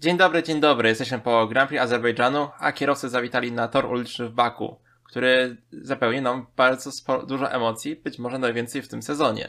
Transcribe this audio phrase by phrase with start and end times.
[0.00, 0.88] Dzień dobry, dzień dobry.
[0.88, 6.22] Jesteśmy po Grand Prix Azerbejdżanu, a kierowcy zawitali na tor uliczny w Baku, który zapełni
[6.22, 9.48] nam bardzo sporo, dużo emocji, być może najwięcej w tym sezonie.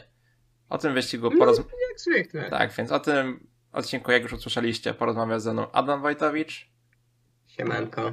[0.68, 1.30] O tym wyścigu.
[1.38, 2.50] No, jak zwykle.
[2.50, 6.70] Tak, więc o tym odcinku, jak już usłyszeliście, porozmawia ze mną Adam Wojtowicz.
[7.46, 8.12] Siemanko.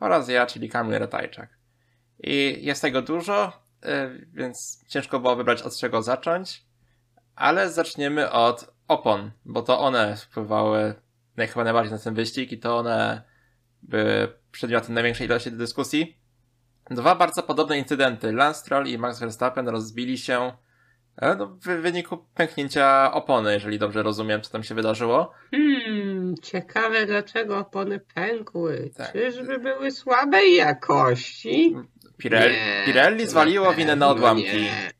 [0.00, 1.48] Oraz ja, czyli Kamil Ratajczak.
[2.22, 3.52] I jest tego dużo,
[3.84, 6.64] y, więc ciężko było wybrać od czego zacząć,
[7.34, 10.94] ale zaczniemy od opon, bo to one wpływały
[11.36, 13.22] chyba najbardziej na ten wyścig i to one
[13.82, 16.16] były przedmiotem największej ilości dyskusji.
[16.90, 18.32] Dwa bardzo podobne incydenty.
[18.32, 20.52] Lance Stroll i Max Verstappen rozbili się
[21.16, 25.32] e, no, w wyniku pęknięcia opony, jeżeli dobrze rozumiem, co tam się wydarzyło.
[25.50, 28.90] Hmm, ciekawe dlaczego opony pękły.
[28.96, 29.12] Tak.
[29.12, 31.76] Czyżby były słabej jakości?
[32.18, 34.62] Pirelli, nie, Pirelli zwaliło winę na odłamki.
[34.62, 34.90] Nie.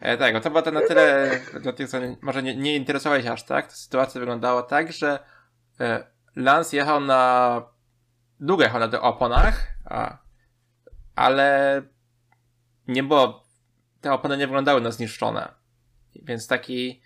[0.00, 3.44] E, tak, no to było to na tyle, dla tych, co może nie, nie aż
[3.44, 5.18] tak, to sytuacja wyglądała tak, że
[6.36, 7.62] Lance jechał na.
[8.40, 10.18] Długo jechał na tych oponach, a...
[11.16, 11.82] ale
[12.88, 13.44] nie było.
[14.00, 15.54] Te opony nie wyglądały na zniszczone.
[16.22, 17.02] Więc taki.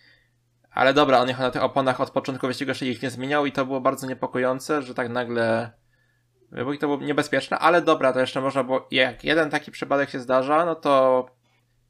[0.70, 3.52] Ale dobra, on jechał na tych oponach od początku wyścigu, jeszcze ich nie zmieniał i
[3.52, 5.70] to było bardzo niepokojące, że tak nagle.
[6.52, 8.88] Bo to było niebezpieczne, ale dobra, to jeszcze można było.
[8.90, 11.26] Jak jeden taki przypadek się zdarza, no to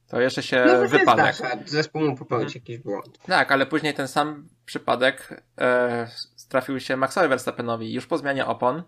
[0.09, 1.35] to jeszcze się no, wypadek.
[1.35, 1.57] Zdarza.
[1.67, 3.19] Zespół mu popełnić jakiś błąd.
[3.27, 6.09] Tak, ale później ten sam przypadek e,
[6.49, 8.83] trafił się Maxowi Verstappenowi już po zmianie opon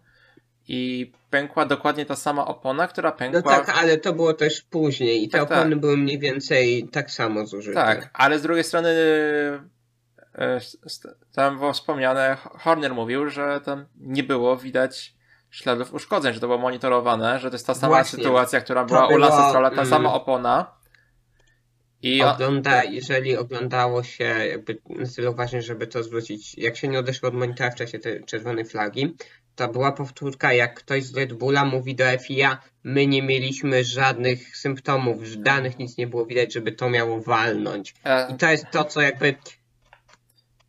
[0.68, 3.40] i pękła dokładnie ta sama opona, która pękła...
[3.40, 5.80] No tak, ale to było też później i te tak, opony tak.
[5.80, 7.74] były mniej więcej tak samo zużyte.
[7.74, 8.88] Tak, ale z drugiej strony
[10.34, 10.60] e,
[11.34, 15.14] tam było wspomniane, Horner mówił, że tam nie było widać
[15.50, 18.18] śladów uszkodzeń, że to było monitorowane, że to jest ta sama Właśnie.
[18.18, 19.86] sytuacja, która była u Lasa Strolla, ta mm.
[19.86, 20.77] sama opona
[22.02, 26.98] i Ogląda, jeżeli oglądało się, jakby na tyle uważnie, żeby to zwrócić, jak się nie
[26.98, 29.14] odeszło od monitora w czasie tej czerwonej flagi,
[29.56, 34.56] to była powtórka, jak ktoś z Red Bulla mówi do FIA, my nie mieliśmy żadnych
[34.56, 37.94] symptomów, danych nic nie było widać, żeby to miało walnąć.
[38.04, 39.34] E, I to jest to, co jakby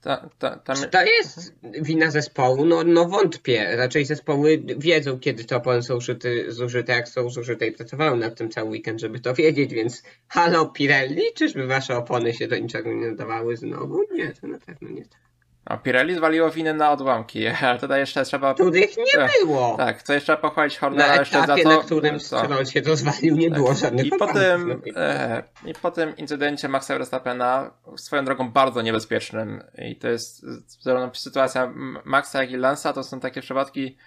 [0.02, 0.76] ta, ta, tam...
[0.76, 2.66] Czy to jest wina zespołu?
[2.66, 3.76] No, no wątpię.
[3.76, 8.36] Raczej zespoły wiedzą, kiedy te opony są użyte, zużyte, jak są zużyte i pracowały nad
[8.36, 12.94] tym cały weekend, żeby to wiedzieć, więc halo Pirelli, czyżby wasze opony się do niczego
[12.94, 14.04] nie nadawały znowu?
[14.12, 15.29] Nie, to na pewno nie tak.
[15.70, 18.54] A Pirelli zwaliło winę na odłamki, ale tutaj jeszcze trzeba...
[18.54, 19.78] Których nie tak, było!
[19.78, 21.70] Tak, to jeszcze pochwalić Hornera na jeszcze za to...
[21.70, 23.58] na którym Stroll się rozwalił, nie tak.
[23.58, 28.82] było żadnych I po, tym, e, I po tym incydencie Maxa Verstappena, swoją drogą bardzo
[28.82, 30.46] niebezpiecznym, i to jest
[30.82, 31.74] zarówno sytuacja
[32.06, 33.98] Maxa, jak i Lansa, to są takie przypadki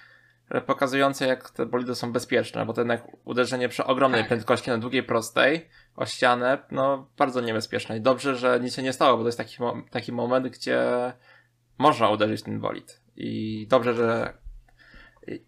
[0.66, 4.28] pokazujące, jak te bolidy są bezpieczne, bo to jednak uderzenie przy ogromnej tak.
[4.28, 7.96] prędkości na długiej prostej o ścianę, no bardzo niebezpieczne.
[7.96, 9.56] I dobrze, że nic się nie stało, bo to jest taki,
[9.90, 10.82] taki moment, gdzie
[11.82, 13.00] można uderzyć ten bolid.
[13.16, 14.34] I dobrze, że,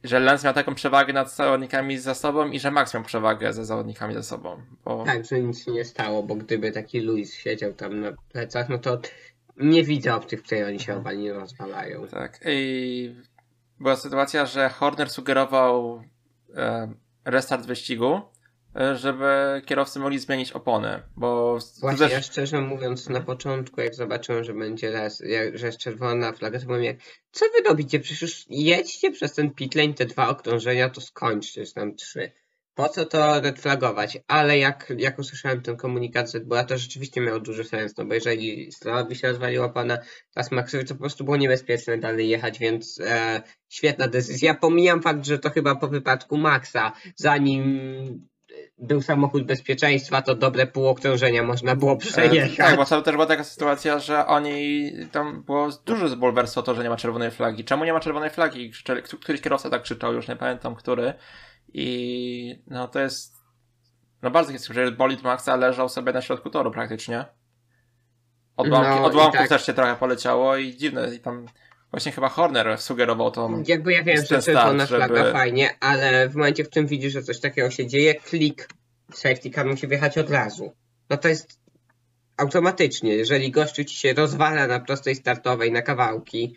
[0.04, 3.64] że Lens miał taką przewagę nad zawodnikami za sobą i że Max miał przewagę ze
[3.64, 4.62] zawodnikami za sobą.
[4.84, 5.04] Bo...
[5.04, 8.78] Tak, że nic się nie stało, bo gdyby taki Luis siedział tam na plecach, no
[8.78, 9.00] to
[9.56, 12.06] nie widzę optyk, w której oni się obali nie rozwalają.
[12.06, 12.40] Tak.
[12.46, 13.14] I
[13.80, 16.02] była sytuacja, że Horner sugerował
[16.56, 16.92] e,
[17.24, 18.20] restart wyścigu,
[18.94, 21.58] żeby kierowcy mogli zmienić opony, bo...
[21.80, 25.22] Właśnie, ja szczerze mówiąc na początku, jak zobaczyłem, że będzie raz,
[25.54, 26.96] że jest czerwona flaga, to mówię,
[27.30, 28.00] co wy robicie?
[28.00, 32.32] Przecież już jedźcie przez ten pitlane, te dwa okrążenia, to skończcie, już tam trzy.
[32.74, 34.18] Po co to red flagować?
[34.28, 38.14] Ale jak, jak usłyszałem ten komunikat z była to rzeczywiście miało duży sens, no bo
[38.14, 39.98] jeżeli Stralowi się rozwaliła pana,
[40.34, 44.54] teraz Maxowi to po prostu było niebezpieczne dalej jechać, więc e, świetna decyzja.
[44.54, 48.28] Pomijam fakt, że to chyba po wypadku Maxa, zanim
[48.78, 52.56] był samochód bezpieczeństwa, to dobre pół okrążenia można było przejechać.
[52.56, 56.82] Tak, bo to też była taka sytuacja, że oni, tam było duże zbulwerstwo to, że
[56.82, 57.64] nie ma czerwonej flagi.
[57.64, 58.72] Czemu nie ma czerwonej flagi?
[59.20, 61.14] Któryś kierowca tak krzyczał, już nie pamiętam który.
[61.72, 63.34] I no to jest,
[64.22, 67.24] no bardzo jest, że bolid Maxa leżał sobie na środku toru praktycznie.
[68.56, 69.48] Odłamki, no, odłamków tak.
[69.48, 71.46] też się trochę poleciało i dziwne, i tam
[71.94, 73.50] Właśnie chyba Horner sugerował to.
[73.67, 75.05] Jakby ja wiem, że czerwona żeby...
[75.05, 78.69] flaga fajnie, ale w momencie, w którym widzisz, że coś takiego się dzieje, klik
[79.12, 80.73] safety car musi wjechać od razu.
[81.11, 81.58] No to jest
[82.37, 83.14] automatycznie.
[83.14, 86.56] Jeżeli gościu ci się rozwala na prostej startowej na kawałki,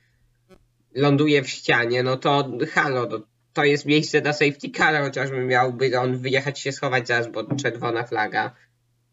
[0.95, 3.19] ląduje w ścianie, no to halo, to,
[3.54, 8.04] to jest miejsce na safety car, chociażby miałby on wyjechać się schować zaraz, bo czerwona
[8.04, 8.56] flaga.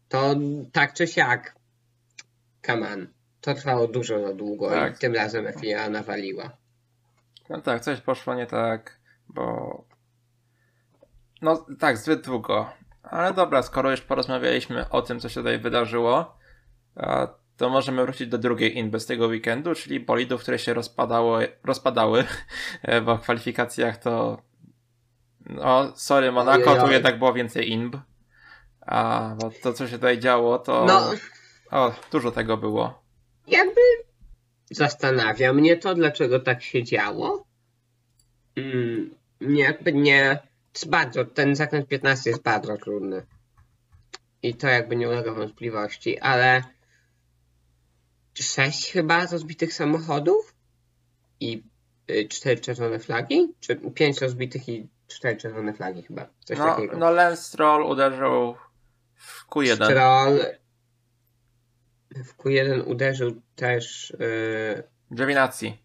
[0.09, 0.35] To
[0.71, 1.55] tak czy siak.
[2.65, 3.07] Come on.
[3.45, 4.95] To trwało dużo za długo tak.
[4.95, 6.49] i tym razem FIA nawaliła.
[7.49, 9.85] No tak, coś poszło nie tak, bo...
[11.41, 12.69] No tak, zbyt długo.
[13.03, 16.37] Ale dobra, skoro już porozmawialiśmy o tym, co się tutaj wydarzyło,
[17.57, 22.23] to możemy wrócić do drugiej inby z tego weekendu, czyli bolidów, które się rozpadało, rozpadały,
[23.05, 24.41] bo w kwalifikacjach to
[25.45, 26.83] no, sorry Monaco, Ojej.
[26.83, 27.95] tu jednak było więcej inb.
[28.81, 30.85] A bo to, co się tutaj działo, to...
[30.85, 31.11] No.
[31.71, 33.04] O, dużo tego było.
[33.47, 33.81] Jakby
[34.71, 37.45] zastanawia mnie to, dlaczego tak się działo.
[38.55, 40.39] Mm, jakby nie...
[40.73, 43.25] Jest bardzo, ten zakręt 15 jest bardzo trudny.
[44.43, 46.63] I to jakby nie ulega wątpliwości, ale
[48.33, 50.53] sześć chyba rozbitych samochodów
[51.39, 51.63] i
[52.11, 53.53] y, cztery czerwone flagi?
[53.59, 56.27] Czy pięć rozbitych i cztery czerwone flagi chyba?
[56.45, 56.97] Coś no, takiego.
[56.97, 58.55] No Lance Stroll uderzył
[59.15, 59.85] w Q1.
[59.85, 60.39] Stroll
[62.15, 64.83] w Q1 uderzył też yy,
[65.15, 65.77] Giovinazzi.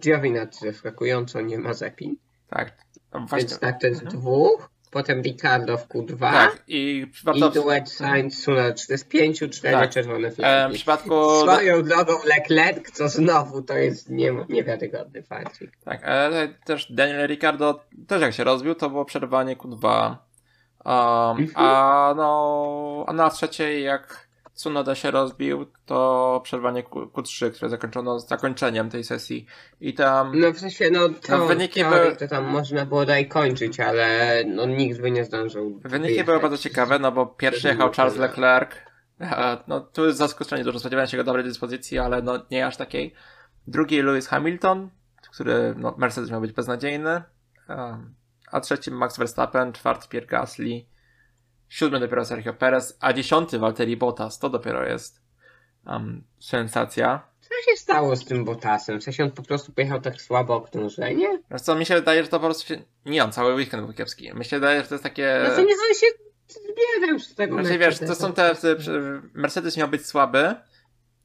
[0.00, 2.16] Giovinazzi zaskakująco nie ma Zepin.
[2.50, 2.72] Tak.
[3.12, 3.38] No właśnie...
[3.38, 8.46] Więc tak to jest dwóch potem Ricardo w Q2 tak, i, i duet Sainz
[8.88, 9.90] jest pięciu, cztery tak.
[9.90, 10.66] czerwone flagi.
[10.66, 11.40] E, w przypadku...
[11.40, 15.58] Swoją drogą Leclerc, co znowu to jest nie, niewiarygodny fakt.
[15.84, 20.16] Tak, ale też Daniel Ricardo też jak się rozbił, to było przerwanie Q2.
[20.84, 21.50] Um, mhm.
[21.54, 24.27] a no, a na trzeciej jak
[24.58, 29.46] Tsunoda się rozbił, to przerwanie Q3, które zakończono zakończeniem tej sesji.
[29.80, 30.40] I tam.
[30.40, 32.16] No w sensie, no to, no, wyniki były...
[32.16, 35.80] to tam można było daj kończyć, ale no nikt by nie zdążył.
[35.84, 36.26] Wyniki wyjechać.
[36.26, 38.70] były bardzo ciekawe, no bo pierwszy jechał Charles Leclerc.
[39.68, 43.14] No tu jest zaskoczenie, dużo spodziewałem się go dobrej dyspozycji, ale no nie aż takiej.
[43.66, 44.90] Drugi Lewis Hamilton,
[45.32, 47.22] który no, Mercedes miał być beznadziejny.
[48.52, 50.84] A trzecim Max Verstappen, czwarty Pierre Gasly
[51.68, 54.38] siódmy dopiero Sergio Perez, a dziesiąty Valtteri Bottas.
[54.38, 55.22] To dopiero jest
[55.86, 57.28] um, sensacja.
[57.40, 59.00] Co się stało z tym Bottasem?
[59.00, 61.42] W sensie on po prostu pojechał tak słabo okrążenie?
[61.50, 62.82] Wiesz co, mi się wydaje, że to po prostu się...
[63.04, 64.34] Nie on, cały weekend był kiepski.
[64.34, 65.40] Mi się wydaje, że to jest takie...
[65.48, 66.06] No to niech on się
[66.48, 68.54] zbierze już z tego Znaczy wiesz, to są te...
[69.34, 70.54] Mercedes miał być słaby,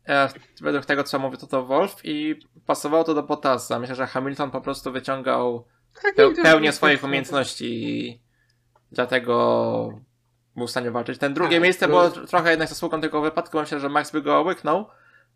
[0.08, 0.30] e,
[0.62, 3.80] według tego, co mówi to to Wolf i pasowało to do Bottasa.
[3.80, 5.68] Myślę, że Hamilton po prostu wyciągał
[6.44, 8.22] pełnię swoich umiejętności i
[8.92, 10.02] dlatego
[10.56, 11.18] był w stanie walczyć.
[11.18, 13.60] Ten drugie tak, miejsce było trochę jednak zasługą tego wypadku.
[13.60, 14.86] Myślę, że Max by go łyknął,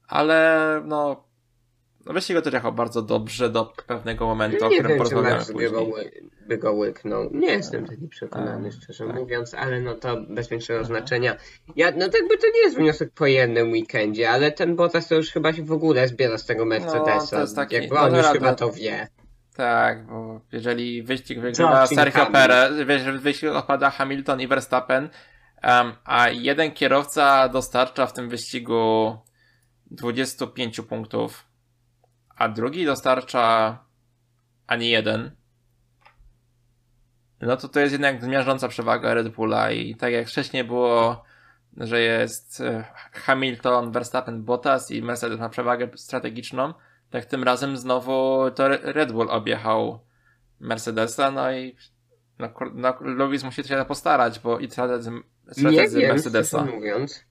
[0.08, 1.28] ale no
[2.08, 5.70] no wyścig go bardzo dobrze do pewnego momentu, o którym porozmawiamy później.
[5.70, 5.86] By go,
[6.48, 7.30] by go łyknął.
[7.32, 9.16] Nie jestem taki przekonany, tak, szczerze tak.
[9.16, 11.36] mówiąc, ale no to bez większego znaczenia.
[11.76, 15.16] Ja, no to jakby to nie jest wniosek po jednym weekendzie, ale ten Bottas to
[15.16, 17.20] już chyba się w ogóle zbiera z tego Mercedesa.
[17.20, 19.08] No, to jest taki, jakby on no, już chyba to wie.
[19.58, 25.10] Tak, bo jeżeli wyścig wygrywa Sergio Perez, jeżeli wyścig opada Hamilton i Verstappen,
[25.64, 29.18] um, a jeden kierowca dostarcza w tym wyścigu
[29.92, 31.48] 25 punktów,
[32.36, 33.78] a drugi dostarcza
[34.68, 35.32] ani jeden,
[37.42, 41.24] no to to jest jednak zmiażdżąca przewaga Red Bulla i tak jak wcześniej było,
[41.78, 46.74] że jest e, Hamilton, Verstappen, Bottas i Mercedes ma przewagę strategiczną,
[47.10, 50.00] tak tym razem znowu to Red Bull objechał
[50.60, 51.76] Mercedesa, no i
[52.40, 55.12] no, no, Lewis musi się postarać, bo i strategzy,
[55.52, 56.64] strategzy nie Mercedesa.
[56.64, 57.24] Wiem, mówiąc.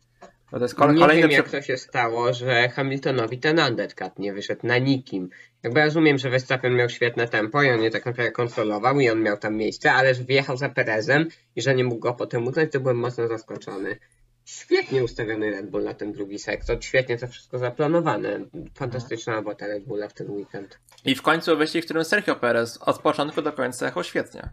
[0.53, 4.33] Bo to jest kole, nie wiem, jak to się stało, że Hamiltonowi ten undercut nie
[4.33, 5.31] wyszedł na nikim.
[5.63, 9.23] Jakby rozumiem, że Verstappen miał świetne tempo i on je tak naprawdę kontrolował i on
[9.23, 12.73] miał tam miejsce, ale że wjechał za Perezem i że nie mógł go potem uznać,
[12.73, 13.99] to byłem mocno zaskoczony
[14.47, 18.41] świetnie ustawiony Red Bull na ten drugi sektor, świetnie to wszystko zaplanowane.
[18.75, 20.79] Fantastyczna robota Red Bulla w ten weekend.
[21.05, 24.49] I w końcu wyścig, w którym Sergio Perez od początku do końca jechał świetnie.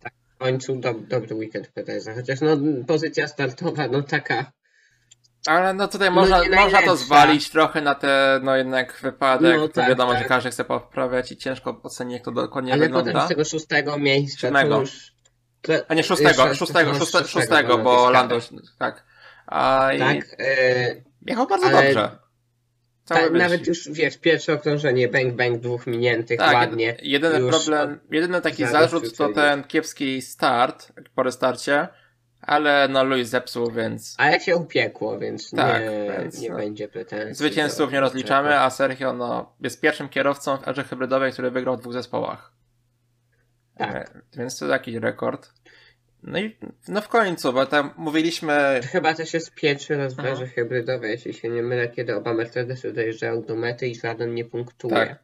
[0.00, 4.52] Tak, w końcu do, dobry weekend Pereza, chociaż no pozycja startowa, no taka
[5.46, 9.68] ale no tutaj no można, można to zwalić trochę na te, no jednak wypadek, no,
[9.68, 10.22] tak, wiadomo, tak.
[10.22, 13.10] że każdy chce poprawiać i ciężko ocenić, jak to dokładnie Ale wygląda.
[13.10, 14.82] Ale potem z tego szóstego miejsca Siódmego.
[15.68, 18.38] Już a nie, szóstego, szóstego, szóstego, szóstego, bo Lando,
[18.78, 19.04] tak.
[19.46, 20.18] A tak, i...
[20.18, 21.82] yy, jechał bardzo ale...
[21.82, 22.18] dobrze.
[23.06, 26.96] Tak, nawet już wiesz, pierwsze okrążenie, bang bang, dwóch miniętych, tak, ładnie.
[27.02, 31.88] Jedyny problem, jedyny taki zarzut to ten kiepski start po restarcie,
[32.40, 34.14] ale no Louis zepsuł, więc...
[34.18, 37.34] A jak się upiekło, więc tak, nie, więc, nie no, będzie pretensji.
[37.34, 41.80] Zwycięzców nie rozliczamy, a Sergio no, jest pierwszym kierowcą w erze hybrydowej, który wygrał w
[41.80, 42.52] dwóch zespołach.
[43.78, 43.96] Tak.
[43.96, 45.52] E, więc to jakiś rekord.
[46.22, 46.56] No i
[46.88, 48.80] no w końcu, bo tam mówiliśmy...
[48.92, 52.92] Chyba też jest pierwszy raz w erze hybrydowej, jeśli się nie mylę, kiedy oba Mercedesy
[52.92, 54.94] dojeżdżają do mety i żaden nie punktuje.
[54.94, 55.18] Tak,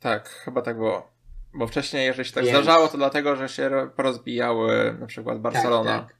[0.00, 1.12] tak chyba tak było.
[1.54, 2.56] Bo wcześniej, jeżeli się tak Więc...
[2.56, 5.98] zdarzało, to dlatego, że się porozbijały na przykład Barcelona.
[5.98, 6.16] Tak,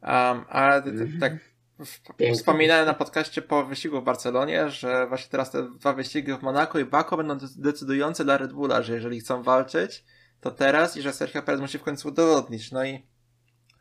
[0.00, 0.36] tak.
[0.36, 1.20] Um, ale mhm.
[1.20, 1.32] tak
[2.34, 6.78] wspominałem na podcaście po wyścigu w Barcelonie, że właśnie teraz te dwa wyścigi w Monako
[6.78, 10.04] i Baku będą decydujące dla Red Bulla, że jeżeli chcą walczyć,
[10.40, 12.72] to teraz i że Sergio Perez musi w końcu udowodnić.
[12.72, 13.06] No i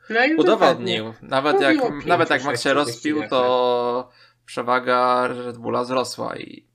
[0.10, 1.14] No i udowodnił.
[1.22, 4.10] Nawet jak, nawet jak Max się rozpił, to
[4.46, 6.68] przewaga Red Bulla wzrosła i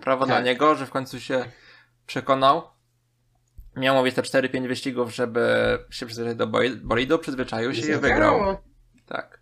[0.00, 0.44] prawo Tak.
[0.44, 1.44] niego, że w końcu się
[2.06, 2.62] przekonał.
[3.76, 6.46] Miał mówić te 4-5 wyścigów, żeby się przyzwyczaić do
[6.82, 8.56] bolidu, przyzwyczaił się i wygrał.
[9.06, 9.40] Tak.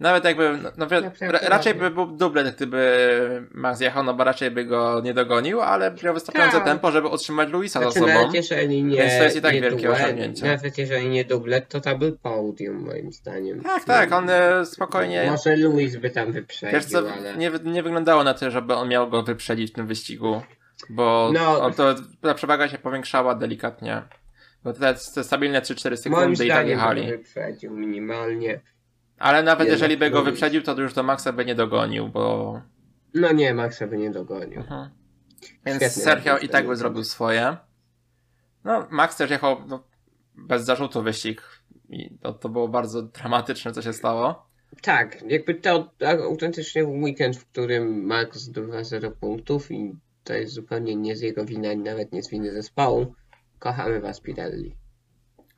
[0.00, 0.86] Nawet jakby, no, no,
[1.20, 5.60] ra, raczej by był dublet, gdyby Max jechał, no bo raczej by go nie dogonił,
[5.60, 6.66] ale miał wystarczające Tak.
[6.66, 8.20] tempo, żeby utrzymać Luisa za Znaczy, sobą.
[8.20, 10.46] nawet jeżeli nie, Więc to jest i tak wielkie duet, osiągnięcie.
[10.46, 13.60] Nawet jeżeli nie dublet, to to był podium moim zdaniem.
[13.62, 15.26] Tak, tak, on e, spokojnie...
[15.30, 17.36] Może Luis by tam Wiesz wyprzedził, co, ale...
[17.36, 20.42] nie, nie wyglądało na to, żeby on miał go wyprzedzić w tym wyścigu,
[20.90, 21.70] bo No.
[21.70, 24.02] to, ta przewaga się powiększała delikatnie.
[24.64, 27.06] Bo te, te stabilne 3-4 Moim sekundy i tak zdaniem jechali.
[27.06, 28.60] wyprzedził minimalnie.
[29.18, 32.60] Ale nawet Jednak jeżeli by go wyprzedził, to już do Maxa by nie dogonił, bo...
[33.14, 34.60] No nie, Maxa by nie dogonił.
[34.60, 34.90] Mhm.
[35.66, 37.56] Więc Świetny Sergio i tak by zrobił swoje.
[38.64, 39.84] No, Max też jechał no,
[40.34, 41.42] bez zarzutu wyścig
[41.88, 44.46] i to, to było bardzo dramatyczne, co się stało.
[44.82, 50.52] Tak, jakby to tak, autentycznie weekend, w którym Max zdobywa 0 punktów i to jest
[50.52, 53.14] zupełnie nie z jego winy, ani nawet nie z winy zespołu.
[53.58, 54.76] Kochamy was, Pirelli.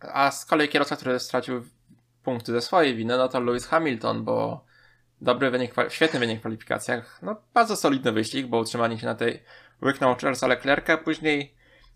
[0.00, 1.62] A z kolei kierowca, który stracił
[2.28, 4.64] punkty ze swojej winy, no to Lewis Hamilton, bo
[5.20, 7.18] dobry wynik, świetny wynik w kwalifikacjach.
[7.22, 9.42] No, bardzo solidny wyścig, bo utrzymanie się na tej
[9.82, 11.54] łyknął Charlesa Leclerca, później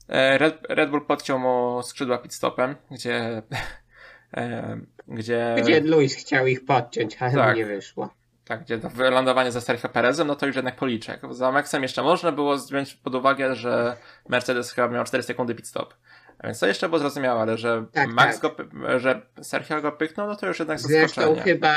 [0.09, 3.43] e, Red, Red Bull podciął mu skrzydła pit stopem, gdzie
[4.37, 7.57] e, gdzie, Gdzie Luis chciał ich podciąć, ale Tak.
[7.57, 8.15] nie wyszło.
[8.45, 11.21] tak, gdzie to wylądowanie za Sergio Perezem, no to już jednak policzek.
[11.31, 13.97] Za Maxem jeszcze można było wziąć pod uwagę, że
[14.29, 15.95] Mercedes chyba miał 4 sekundy pit stop.
[16.43, 18.57] A Więc to jeszcze było zrozumiałe, ale że Tak, Max tak.
[18.57, 21.43] go, że Sergio go pyknął, no to już jednak Zresztą zaskoczenie.
[21.43, 21.75] chyba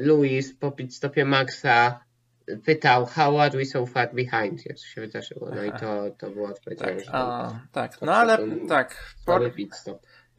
[0.00, 2.00] Luis po stopie Maxa
[2.64, 4.62] pytał, how are we so far behind?
[4.80, 5.48] Co się wydarzyło?
[5.54, 8.02] No i to, to było odpowiedź, Tak, a, tak.
[8.02, 8.38] No ale
[8.68, 9.38] tak, po,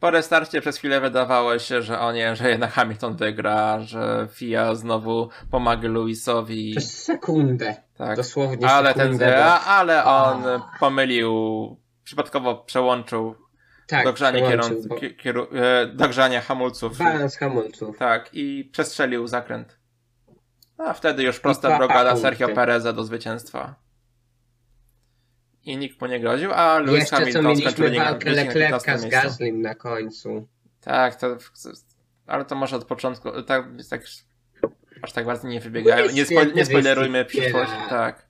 [0.00, 4.74] po restarcie przez chwilę wydawało się, że o nie, że jednak Hamilton wygra, że FIA
[4.74, 6.74] znowu pomaga Luisowi.
[6.76, 8.16] Przez sekundę, Tak.
[8.16, 9.26] dosłownie Ale ten sekundę.
[9.36, 10.70] bo- a, ale on A.
[10.80, 11.30] pomylił,
[12.04, 13.34] przypadkowo przełączył
[13.86, 16.98] tak, dogrzanie, przełączył, kierun- bo- ki- kieru- e, dogrzanie hamulców.
[16.98, 17.98] Balans hamulców.
[17.98, 19.78] Tak, i przestrzelił zakręt.
[20.78, 22.16] A wtedy już prosta droga dla.
[22.16, 23.74] Sergio Pereza do zwycięstwa.
[25.64, 28.98] I nikt mu nie groził, a Lewis Jeszcze co Hamilton skończył mieliśmy walkę Leclerca 15
[28.98, 29.10] z.
[29.10, 30.48] Gaslim na końcu.
[30.80, 31.36] Tak, to,
[32.26, 34.02] ale to może od początku, tak, tak
[35.02, 36.10] aż tak bardzo nie wybiegają.
[36.12, 38.26] Nie, spo, nie spoilerujmy przyszłości, tak.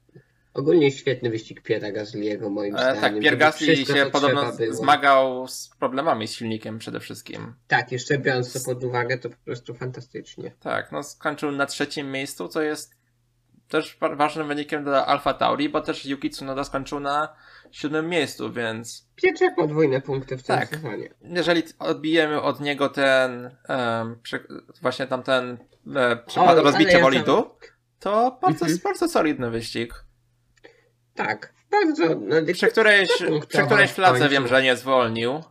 [0.54, 3.00] Ogólnie świetny wyścig Piera Gasliego moim E, zdaniem.
[3.00, 7.54] tak, było Gasly się podobno zmagał z problemami z silnikiem przede wszystkim.
[7.68, 10.52] Tak, jeszcze biorąc to pod uwagę, to po prostu fantastycznie.
[10.60, 12.94] Tak, no skończył na trzecim miejscu, co jest
[13.68, 17.34] też wa- ważnym wynikiem dla Alfa Tauri, bo też Yuki Tsunoda skończył na
[17.70, 20.68] siódmym miejscu, więc Pietrze podwójne punkty w tym Tak.
[20.68, 21.08] sezonie.
[21.22, 24.46] jeżeli odbijemy od niego ten em, przy,
[24.82, 25.58] właśnie tamten
[25.96, 27.50] e, przypad O, rozbicie ale ja bolidu,
[28.00, 28.80] to bardzo, Mhm.
[28.84, 29.94] bardzo solidny wyścig.
[31.14, 32.04] Tak, bardzo.
[32.20, 33.08] No, Przy którejś,
[33.48, 35.42] przy którejś fladze wiem, że nie zwolnił.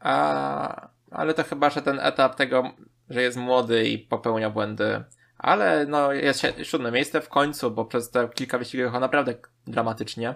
[0.00, 2.70] A, ale to chyba, że ten etap tego,
[3.10, 5.04] że jest młody i popełnia błędy.
[5.38, 9.34] Ale no, jest si- siódme miejsce w końcu, bo przez te kilka wyścigów jechał naprawdę
[9.66, 10.34] dramatycznie.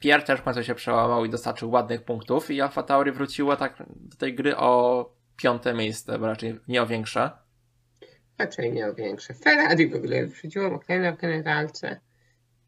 [0.00, 3.76] Pierre też w końcu się przełamał i dostarczył ładnych punktów i Alfa Tauri wróciło tak
[3.88, 5.04] do tej gry o
[5.36, 7.30] piąte miejsce, bo raczej nie o większe.
[8.38, 9.34] raczej nie o większe.
[9.34, 12.00] Ferrari w ogóle wyprzedziło McLarena w generalce,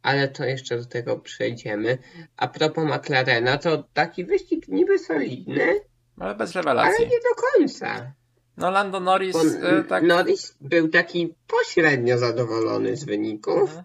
[0.02, 1.98] ale to jeszcze do tego przejdziemy.
[2.36, 5.80] A propos McLarena, to taki wyścig niby solidny,
[6.20, 7.04] Ale bez ale rewelacji.
[7.04, 8.12] nie do końca.
[8.56, 10.02] No Lando Norris Bo e, tak...
[10.04, 13.84] Norris był taki pośrednio zadowolony z wyników, Mhm.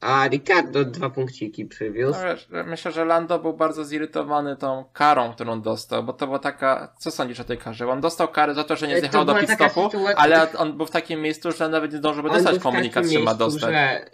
[0.00, 2.18] a Ricardo dwa punkciki przywiózł.
[2.50, 6.94] No, myślę, że Lando był bardzo zirytowany tą karą, którą dostał, bo to była taka.
[6.98, 7.88] Co sądzisz o tej karze?
[7.88, 10.90] On dostał karę za to, że nie zjechał do pit-stopu, sytuacja- ale on był w
[10.90, 13.70] takim miejscu, że nawet nie zdążył dostać komunikat, że ma dostać.
[13.70, 14.10] Że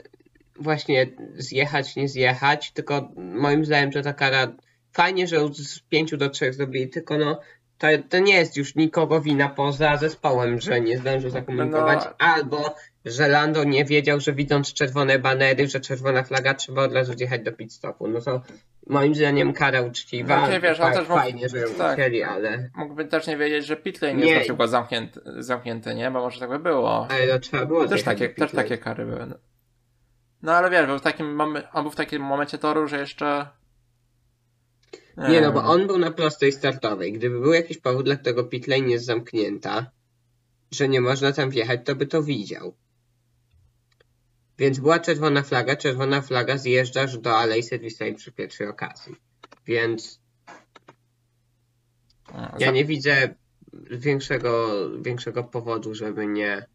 [0.61, 4.53] właśnie zjechać, nie zjechać, tylko moim zdaniem to ta kara
[4.93, 7.41] fajnie, że z 5 do 3 zrobili, tylko no
[7.79, 12.11] to, to nie jest już nikogo wina poza zespołem, że nie zdążył zakomunikować, No.
[12.19, 17.13] albo że Lando nie wiedział, że widząc czerwone banery, że czerwona flaga, trzeba od razu
[17.13, 18.09] zjechać do pit stopu.
[18.09, 18.43] No to
[18.87, 20.47] moim zdaniem kara uczciwa.
[20.47, 21.99] Znaczy, wiesz, on tak, też mógł- fajnie, że ją tak.
[22.29, 24.25] ale, Mógłby też nie wiedzieć, że pitlane Nie.
[24.27, 26.11] jest na przykład zamknięty, zamknięty, nie?
[26.11, 27.09] Bo może tak by było.
[27.11, 28.63] ale to trzeba było Też takie, pit też lane.
[28.69, 29.27] takie kary były.
[30.43, 31.41] No ale wiesz, był w takim,
[31.73, 33.49] on był w takim momencie toru, że jeszcze.
[35.17, 37.13] Nie no, bo on był na prostej startowej.
[37.13, 39.91] Gdyby był jakiś powód, dla którego pitlane jest zamknięta,
[40.71, 42.75] że nie można tam wjechać, to by to widział.
[44.59, 49.17] Więc była czerwona flaga, czerwona flaga zjeżdżasz do alei serwisowej przy pierwszej okazji.
[49.67, 50.21] Więc
[52.59, 53.35] ja nie widzę
[53.91, 54.69] większego,
[55.01, 56.67] większego powodu, żeby nie.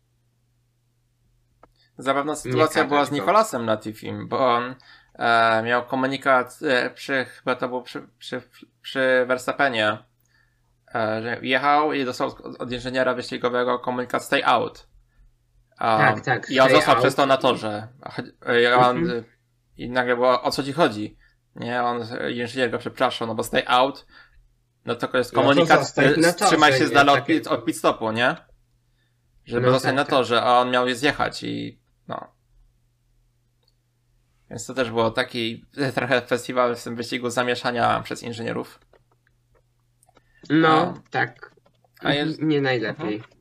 [2.02, 4.76] Zabawna sytuacja była z Nikolasem na Tifim, bo on
[5.14, 8.42] e, miał komunikat e, przy, chyba to był przy, przy,
[8.82, 9.98] przy Verstappenie,
[10.96, 14.88] e, że jechał i dostał od inżyniera wyścigowego komunikat stay out.
[15.78, 16.50] tak, tak.
[16.50, 17.04] I on został out.
[17.04, 17.88] przez to na torze.
[18.62, 19.24] I, on, mhm.
[19.78, 21.18] I nagle było, o co ci chodzi?
[21.56, 24.06] Nie, on, inżynier go przepraszał, no bo stay out,
[24.86, 28.36] no to jest komunikat, no trzymaj się z dala od, od pit stopu, nie?
[29.46, 30.10] Żeby no, zostać tak, na tak.
[30.10, 32.28] torze, a on miał je zjechać i no.
[34.50, 35.66] Więc to też było taki
[35.96, 38.80] trochę festiwal w tym wyścigu zamieszania przez inżynierów.
[40.50, 41.56] No, tak.
[42.00, 42.42] A jest...
[42.42, 43.16] Nie najlepiej.
[43.16, 43.34] Mhm.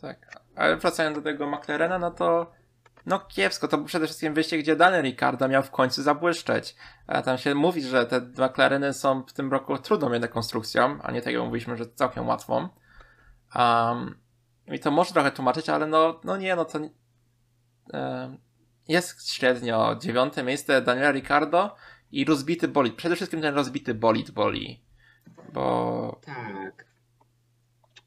[0.00, 0.42] Tak.
[0.56, 2.52] Ale wracając do tego McLarena, no to
[3.08, 6.76] no kiepsko, to był przede wszystkim wyścig, gdzie Daniel Ricardo miał w końcu zabłyszczeć.
[7.06, 11.12] A tam się mówi, że te McLareny są w tym roku trudną jednak konstrukcją, a
[11.12, 12.68] nie tego mówiliśmy, że całkiem łatwą.
[13.54, 14.18] Um,
[14.66, 16.78] I to może trochę tłumaczyć, ale no, no nie, no to
[18.88, 21.74] jest średnio dziewiąte miejsce Daniela Ricardo
[22.12, 22.94] i rozbity bolid.
[22.94, 24.82] Przede wszystkim ten rozbity bolid boli.
[25.52, 26.20] Bo...
[26.24, 26.88] Tak.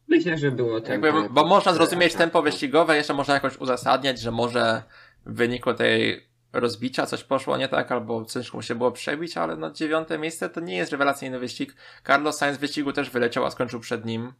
[0.07, 0.79] Myślę, że było.
[0.79, 4.83] Jakby, bo można zrozumieć tempo wyścigowe, jeszcze można jakoś uzasadniać, że może
[5.25, 9.55] w wyniku tej rozbicia coś poszło nie tak, albo ciężko mu się było przebić, ale
[9.55, 11.75] no dziewiąte miejsce to nie jest rewelacyjny wyścig.
[12.07, 14.33] Carlos Sainz w wyścigu też wyleciał, a skończył przed nim.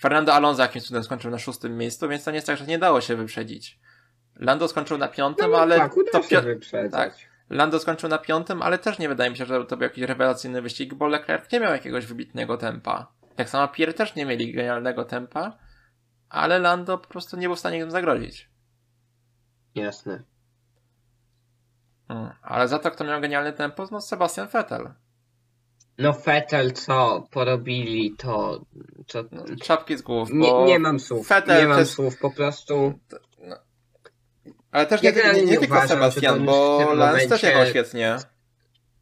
[0.00, 2.78] Fernando Alonso jakimś cudem skończył na szóstym miejscu, więc to nie jest tak, że nie
[2.78, 3.78] dało się wyprzedzić.
[4.38, 5.76] Lando skończył na piątym, no, ale...
[5.76, 7.12] Tak, to się wyprzedzać.
[7.12, 7.28] Tak.
[7.50, 10.62] Lando skończył na piątym, ale też nie wydaje mi się, że to był jakiś rewelacyjny
[10.62, 13.12] wyścig, bo Leclerc nie miał jakiegoś wybitnego tempa.
[13.36, 15.58] Tak samo Pierre też nie mieli genialnego tempa,
[16.28, 18.50] ale Lando po prostu nie był w stanie im zagrozić.
[19.74, 20.22] Jasne.
[22.08, 24.94] Hmm, ale za to, kto miał genialny tempo, no Sebastian Vettel.
[25.98, 28.64] No Vettel, co porobili, to...
[29.06, 29.24] to...
[29.32, 31.88] No, czapki z głów, nie, nie mam słów, Vettel nie mam też...
[31.88, 32.98] słów, po prostu...
[34.70, 37.28] Ale też nie, nie, nie, nie tylko Sebastian, bo Lance momencie...
[37.28, 38.16] też jechał świetnie.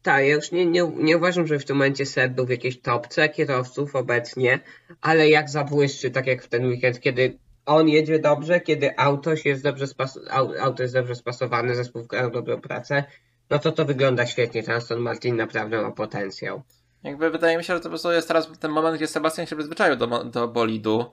[0.01, 2.81] Tak, ja już nie, nie, nie uważam, że w tym momencie Seb był w jakiejś
[2.81, 4.59] topce kierowców obecnie,
[5.01, 9.63] ale jak zabłyszczy, tak jak w ten weekend, kiedy on jedzie dobrze, kiedy auto jest
[9.63, 10.19] dobrze, spas-
[10.59, 13.03] auto jest dobrze spasowane, zespół wykonał dobrą pracę,
[13.49, 14.63] no to to wygląda świetnie.
[14.63, 16.61] Ten Aston Martin naprawdę ma potencjał.
[17.03, 19.55] Jakby wydaje mi się, że to po prostu jest teraz ten moment, gdzie Sebastian się
[19.55, 21.05] przyzwyczaił do, do bolidu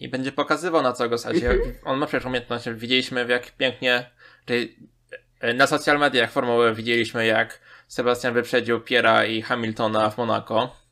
[0.00, 1.50] i będzie pokazywał na co go sadzie.
[1.50, 1.74] Mhm.
[1.84, 4.10] On ma przecież umiejętność, widzieliśmy jak pięknie,
[4.46, 4.76] czyli
[5.54, 10.84] na social mediach formuły widzieliśmy jak Sebastian wyprzedził Piera i Hamiltona w Monako.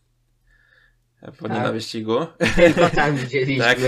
[1.38, 1.62] Po tak.
[1.62, 2.26] na wyścigu.
[2.56, 3.64] Tylko tam widzieliśmy.
[3.66, 3.78] tak.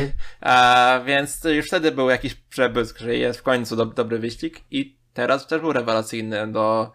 [0.40, 4.98] A, więc już wtedy był jakiś przebłysk, że jest w końcu do, dobry wyścig i
[5.12, 6.92] teraz też był rewelacyjny do...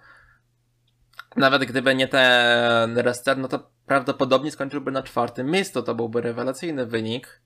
[1.35, 5.83] Nawet gdyby nie ten rester, no to prawdopodobnie skończyłby na czwartym miejscu.
[5.83, 7.41] To byłby rewelacyjny wynik,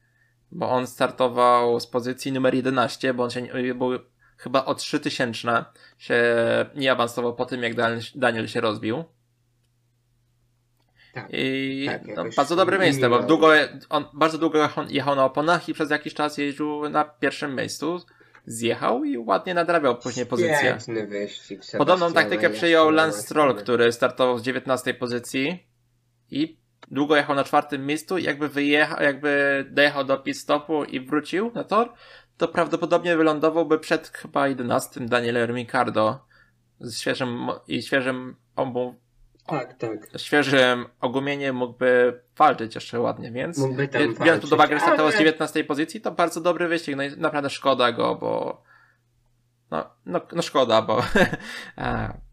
[0.52, 3.42] bo on startował z pozycji numer 11, bo on się
[3.76, 3.90] był
[4.38, 5.66] chyba o 3000
[5.98, 6.16] się
[6.76, 7.74] nie awansował po tym, jak
[8.16, 9.04] Daniel się rozbił.
[11.14, 13.48] Tak, I tak, no, bardzo dobre miejsce, bo długo,
[13.90, 18.00] on bardzo długo jechał na oponach i przez jakiś czas jeździł na pierwszym miejscu.
[18.46, 20.78] Zjechał i ładnie nadrabiał później pozycję.
[21.08, 25.68] Wyścig, Podobną taktykę przyjął Lance Stroll, który startował z 19 pozycji
[26.32, 26.58] i
[26.94, 31.52] długo jechał na czwartym miejscu i jakby wyjechał, jakby dojechał do pit stopu i wrócił
[31.56, 31.94] na tor,
[32.38, 36.26] to prawdopodobnie wylądowałby przed chyba 11 Danielem Ricardo
[36.80, 38.96] z świeżym i świeżym obu
[39.48, 40.08] tak, tak.
[40.18, 45.18] świeżym ogumieniem mógłby walczyć jeszcze ładnie, więc mógłby tam biorąc pod uwagę, że startował z
[45.18, 48.64] 19 pozycji, to bardzo dobry wyścig, no i naprawdę szkoda go, bo
[49.72, 51.04] no, no, no szkoda, bo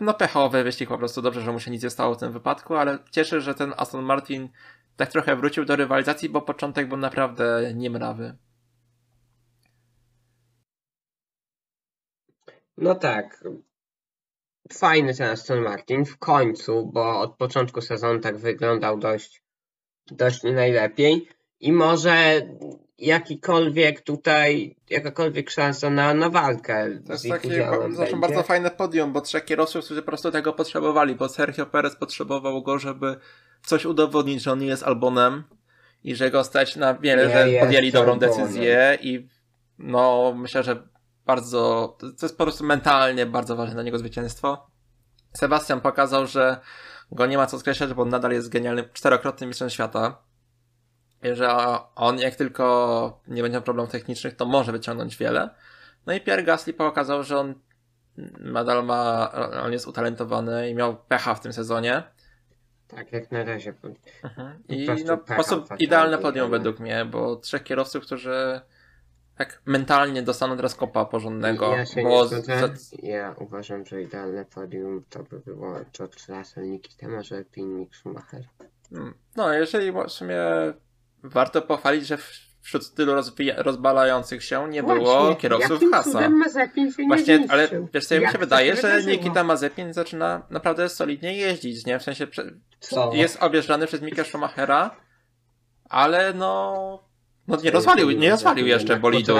[0.00, 2.74] no pechowy wyścig po prostu, dobrze, że mu się nic nie stało w tym wypadku,
[2.74, 4.48] ale cieszę, że ten Aston Martin
[4.96, 8.36] tak trochę wrócił do rywalizacji, bo początek był naprawdę niemrawy.
[12.76, 13.44] No tak.
[14.72, 19.42] Fajny ten Aston Martin w końcu, bo od początku sezonu tak wyglądał dość,
[20.06, 21.28] dość nie najlepiej.
[21.64, 22.42] I może
[22.98, 26.98] jakikolwiek tutaj, jakakolwiek szansa na, na walkę.
[27.06, 31.14] To jest takie zresztą bardzo fajne podium, bo trzech kierowców, którzy po prostu tego potrzebowali,
[31.14, 33.16] bo Sergio Perez potrzebował go, żeby
[33.62, 35.44] coś udowodnić, że on nie jest Albonem
[36.04, 38.30] i że go stać na wiele, że podjęli dobrą albonem.
[38.30, 39.28] decyzję i
[39.78, 40.88] no myślę, że
[41.26, 44.66] bardzo, to jest po prostu mentalnie bardzo ważne dla niego zwycięstwo.
[45.32, 46.60] Sebastian pokazał, że
[47.12, 50.24] go nie ma co skreślać, bo on nadal jest genialnym, czterokrotnym mistrzem świata.
[51.32, 51.56] Że
[51.94, 55.50] on jak tylko nie będzie miał problemów technicznych, to może wyciągnąć wiele.
[56.06, 57.54] No i Pierre Gasly pokazał, że on
[58.40, 59.32] nadal ma,
[59.62, 62.02] on jest utalentowany i miał pecha w tym sezonie
[62.88, 63.74] Tak, jak na razie.
[64.22, 64.62] Mhm.
[64.68, 68.60] I no, sposób idealne podium według mnie, bo trzech kierowców, którzy
[69.38, 71.76] tak mentalnie dostaną teraz kopa porządnego.
[71.76, 72.24] Ja się bo
[73.02, 78.44] nie Ja uważam, że idealne podium to by było George Russell, Nikita Mazepin, Mick Schumacher.
[78.92, 80.38] Mm, no, jeżeli w sumie
[81.24, 82.18] warto pochwalić, że
[82.60, 83.12] wśród tylu
[83.56, 86.30] rozbalających się nie Właśnie, było kierowców Hasa.
[87.08, 91.98] Właśnie, ale wiesz co, mi się wydaje, że Nikita Mazepin zaczyna naprawdę solidnie jeździć, nie?
[91.98, 92.26] W sensie
[92.80, 93.10] co?
[93.14, 94.96] jest objeżdżany przez Mika Schumachera,
[95.90, 97.08] ale no,
[97.48, 99.36] no nie rozwalił, nie rozwalił jeszcze bolidu.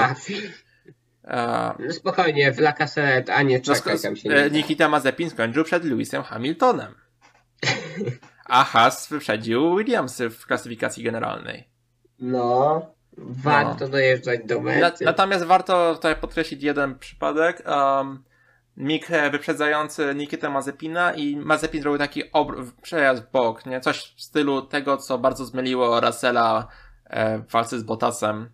[1.79, 5.63] No spokojnie, w La Cassette, a nie no czekaj, tam się nie Nikita Mazepin skończył
[5.63, 6.95] przed Lewisem Hamiltonem.
[8.45, 11.74] A Haas wyprzedził Williamsy w klasyfikacji generalnej.
[12.19, 12.81] No,
[13.17, 13.91] warto no.
[13.91, 15.05] dojeżdżać do mety.
[15.05, 17.63] Natomiast warto tutaj podkreślić jeden przypadek.
[17.67, 18.23] Um,
[18.77, 22.23] Mik wyprzedzający Nikitę Mazepina i Mazepin zrobił taki
[22.81, 23.79] przejazd w bok, nie?
[23.79, 26.67] Coś w stylu tego, co bardzo zmyliło Russella
[27.05, 28.49] e, w walce z Bottasem.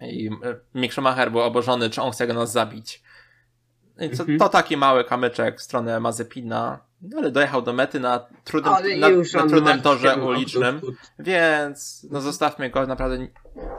[0.00, 3.02] I e, Mick Schumacher był obożony, czy on chce go nas zabić.
[4.00, 4.38] I co, mhm.
[4.38, 6.78] To taki mały kamyczek w stronę Mazepina.
[7.02, 9.08] No ale dojechał do mety na trudnym, na,
[9.42, 10.80] na trudnym torze ulicznym,
[11.18, 13.26] więc no zostawmy go naprawdę.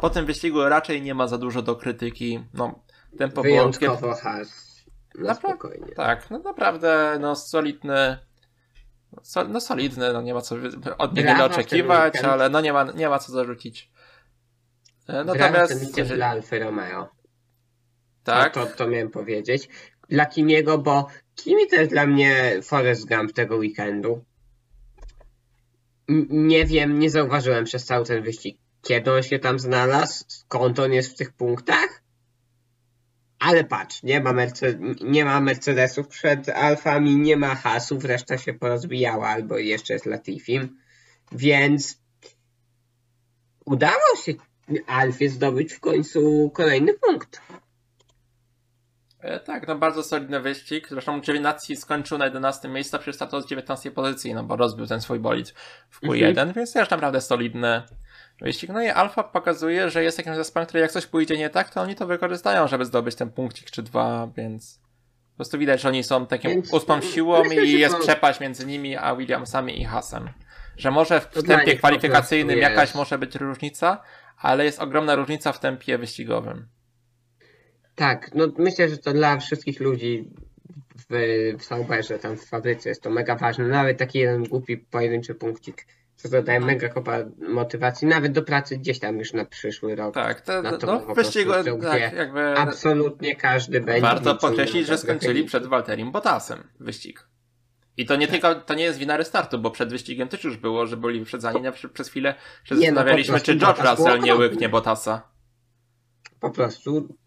[0.02, 2.44] Po tym wyścigu raczej nie ma za dużo do krytyki.
[2.54, 2.84] No,
[3.18, 4.16] tempo Wyjątkowo było...
[4.16, 4.72] has.
[5.16, 5.88] No spokojnie.
[5.96, 8.18] Tak, no naprawdę no solidny
[9.24, 10.56] so, no solidny, no nie ma co
[10.98, 13.92] od niego Brawa oczekiwać, ale no nie ma, nie ma co zarzucić.
[15.08, 15.96] E, natomiast...
[15.96, 17.10] Brawa dla Alfa Romeo.
[18.24, 18.56] Tak?
[18.56, 19.70] No to, to miałem powiedzieć.
[20.10, 21.08] Dla Kimiego, bo
[21.44, 24.24] Kimi to jest dla mnie Forest Gump tego weekendu.
[26.30, 30.94] nie wiem, nie zauważyłem przez cały ten wyścig, kiedy on się tam znalazł, skąd on
[30.94, 32.02] jest w tych punktach.
[33.40, 38.54] Ale patrz, nie ma, Merce nie ma Mercedesów przed Alfami, nie ma hasów, reszta się
[38.54, 40.78] porozbijała, albo jeszcze jest Latifim.
[41.32, 42.02] Więc
[43.66, 44.34] udało się
[44.88, 47.42] Alfie zdobyć w końcu kolejny punkt.
[49.22, 50.88] E, tak, no bardzo solidny wyścig.
[50.90, 55.02] Zresztą Giovinazzi skończył na 11 miejscu, a startował z 19 pozycji, no bo rozbił ten
[55.02, 55.50] swój bolid
[55.90, 56.54] w Q1, mhm.
[56.54, 57.84] więc też naprawdę solidny
[58.42, 58.70] wyścig.
[58.74, 61.82] No i Alfa pokazuje, że jest jakimś zespołem, który jak coś pójdzie nie tak, to
[61.82, 64.82] oni to wykorzystają, żeby zdobyć ten punkcik czy dwa, więc
[65.32, 66.74] po prostu widać, że oni są taką więc...
[66.74, 70.30] ósmą siłą i jest przepaść między nimi a Williamsami i Hasem.
[70.78, 74.02] Że może w tempie kwalifikacyjnym jakaś może być różnica,
[74.38, 76.68] ale jest ogromna różnica w tempie wyścigowym.
[78.02, 80.30] Tak, no myślę, że to dla wszystkich ludzi
[81.10, 81.14] w,
[81.60, 83.68] w Sauberze, tam w fabryce jest to mega ważne.
[83.68, 85.86] Nawet taki jeden głupi pojedynczy punkcik,
[86.16, 87.18] co dodaje mega kopa
[87.50, 90.14] motywacji, nawet do pracy gdzieś tam już na przyszły rok.
[90.14, 92.58] Tak, to, na to no, wyścigu, tak, jakby...
[92.58, 94.02] Absolutnie każdy będzie.
[94.02, 97.28] Warto podkreślić, że skończyli przed Walterim Botasem wyścig.
[97.98, 98.32] I to nie tak.
[98.32, 101.62] tylko, to nie jest wina restartu, bo przed wyścigiem też już było, że byli wyprzedzani
[101.62, 105.22] na, przez chwilę, że no, zastanawialiśmy, no, czy George Russell nie łyknie Botasa.
[106.40, 107.18] Po prostu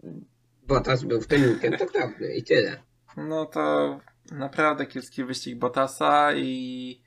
[0.66, 2.82] Bottas był w ten weekend okropny i tyle.
[3.16, 3.98] No to
[4.32, 7.02] naprawdę kiepski wyścig Bottasa i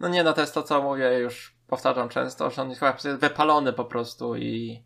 [0.00, 2.96] no nie no to jest to co mówię już powtarzam często, że on jest chyba
[3.18, 4.82] wypalony po prostu i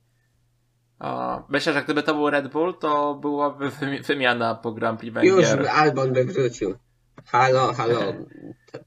[1.01, 3.71] o, myślę, że gdyby to był Red Bull, to byłaby
[4.07, 5.59] wymiana po Grand Prix Węgier.
[5.59, 6.75] Już Albon by wrócił.
[7.27, 8.01] Halo, halo,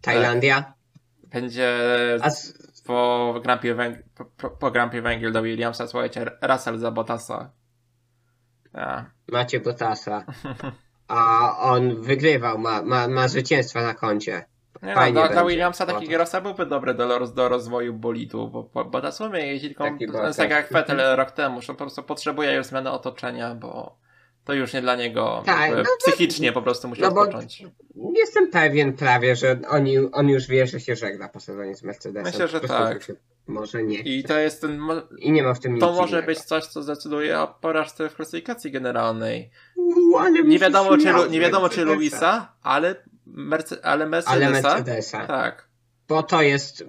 [0.01, 0.73] Tajlandia?
[1.23, 1.77] Będzie
[2.85, 4.03] po Grand Prix Węgiel,
[4.37, 7.51] po, po Grand Prix Węgiel do Williamsa, słuchajcie, Russell za Bottasa.
[9.31, 10.25] Macie Botasa,
[11.07, 14.45] a on wygrywał, ma, ma, ma zwycięstwa na koncie.
[14.83, 18.85] Nie no, dla, dla Williamsa taki kierowca byłby dobry do, do rozwoju bolidu, bo, bo
[18.85, 22.65] Bottas umie jeździć, tylko jest tak jak Vettel rok temu, że po prostu potrzebuje już
[22.65, 23.97] zmiany otoczenia, bo
[24.43, 27.63] to już nie dla niego tak, no, psychicznie po prostu musi no odpocząć.
[28.15, 32.31] Jestem pewien prawie, że oni, on już wie, że się żegna po sezonie z Mercedesem.
[32.31, 33.11] Myślę, że tak.
[33.47, 33.99] Może nie.
[33.99, 34.81] I to jest ten.
[35.17, 36.27] I nie ma w tym nic To może innego.
[36.27, 39.51] być coś, co zdecyduje o porażce w klasyfikacji generalnej.
[40.45, 44.45] nie wiadomo, czy, nie wiadomo, czy Luisa, ale, Merce ale Mercedesa.
[44.45, 45.27] Ale Mercedesa.
[45.27, 45.67] Tak.
[46.07, 46.83] Bo to jest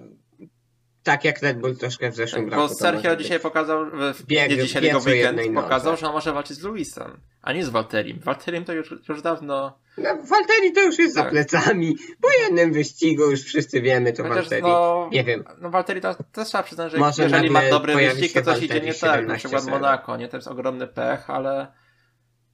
[1.03, 2.69] tak jak Red Bull troszkę w zeszłym tak, roku.
[2.69, 6.57] Bo Sergio dzisiaj pokazał, w bieg, nie dzisiaj, tylko weekend, pokazał, że on może walczyć
[6.57, 7.19] z Luisem,
[7.49, 8.19] a nie z Walterim.
[8.19, 9.79] Walterim to już, już dawno...
[9.97, 11.25] No, Walteri to już jest tak.
[11.25, 11.97] za plecami.
[12.21, 14.61] Po jednym wyścigu już wszyscy wiemy, to Walteri.
[14.61, 15.43] No, nie wiem.
[15.61, 18.81] No Walteri to też trzeba przyznać, że może jeżeli ma dobry wyścig, to coś idzie
[18.81, 19.27] nie tak.
[19.27, 20.27] Na przykład Monaco, nie?
[20.27, 21.67] To jest ogromny pech, ale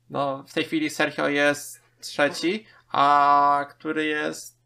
[0.10, 4.58] no w tej chwili Sergio jest trzeci, a który jest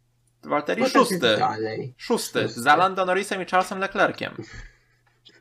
[0.44, 1.20] Walteri no szósty.
[1.20, 1.94] Dalej.
[1.98, 2.42] Szósty.
[2.42, 2.62] szósty.
[2.62, 4.34] Za Lando Norrisem i Charlesem Leclerciem.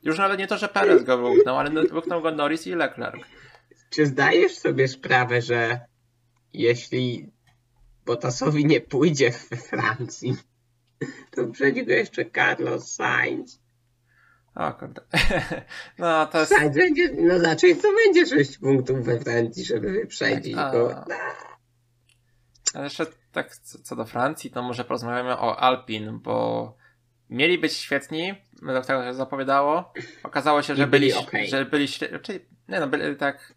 [0.03, 3.25] Już nawet nie to, że Perez go wypchnął, ale wypchnął go Norris i Leclerc.
[3.91, 5.81] Czy zdajesz sobie sprawę, że
[6.53, 7.31] jeśli
[8.07, 10.37] Bottasowi nie pójdzie we Francji,
[11.31, 13.61] to uprzedzi go jeszcze Carlos Sainz.
[14.55, 15.01] O kurde.
[15.99, 16.53] No to jest...
[16.53, 21.05] Sainz będzie, no znaczy to będzie 6 punktów we Francji, żeby wyprzedzić Tak, a- go.
[22.75, 26.77] Ale jeszcze tak co co do Francji, to może porozmawiamy o Alpin, bo
[27.31, 28.35] mieli być świetni,
[28.87, 29.93] tego się zapowiadało.
[30.23, 31.49] Okazało się, że I byli byli, okej.
[31.49, 31.89] że byli
[32.23, 33.55] czyli, nie no, byli tak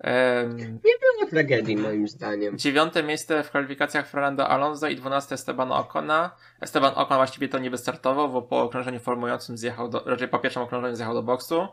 [0.00, 0.66] em, Nie
[1.00, 2.58] było tragedii moim zdaniem.
[2.58, 6.30] dziewiąte miejsce w kwalifikacjach Fernando Alonso i dwunaste Esteban Ocona.
[6.60, 10.62] Esteban Ocon właściwie to nie wystartował, bo po okrążeniu formującym zjechał do, raczej po pierwszym
[10.62, 11.68] okrążeniu zjechał do boksu.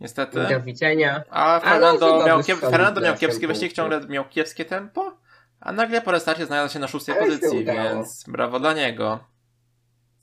[0.00, 0.46] Niestety.
[0.50, 1.22] Do widzenia.
[1.30, 5.16] A Fernando miał, kiep, Fernando miał kiepski wyścig, ciągle miał kiepskie tempo,
[5.60, 9.18] a nagle po restarcie znalazł się na szóstej Ale pozycji, więc brawo dla niego.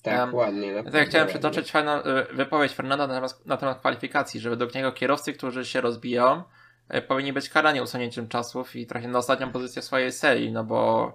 [0.01, 0.67] Tak, Em, ładnie.
[0.67, 1.25] Ja tak chciałem ładnie.
[1.27, 5.65] przytoczyć fajną y, wypowiedź Fernanda na temat, na temat kwalifikacji, że według niego kierowcy, którzy
[5.65, 6.43] się rozbiją,
[7.07, 11.11] powinni być karani usunięciem czasów i trochę na ostatnią pozycję swojej serii, no bo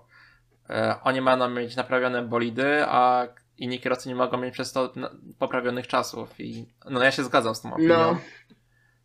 [0.71, 5.11] e, oni mają mieć naprawione bolidy, a inni kierowcy nie mogą mieć przez to no,
[5.39, 7.89] poprawionych czasów i no ja się zgadzam z tą opinią.
[7.89, 8.19] No,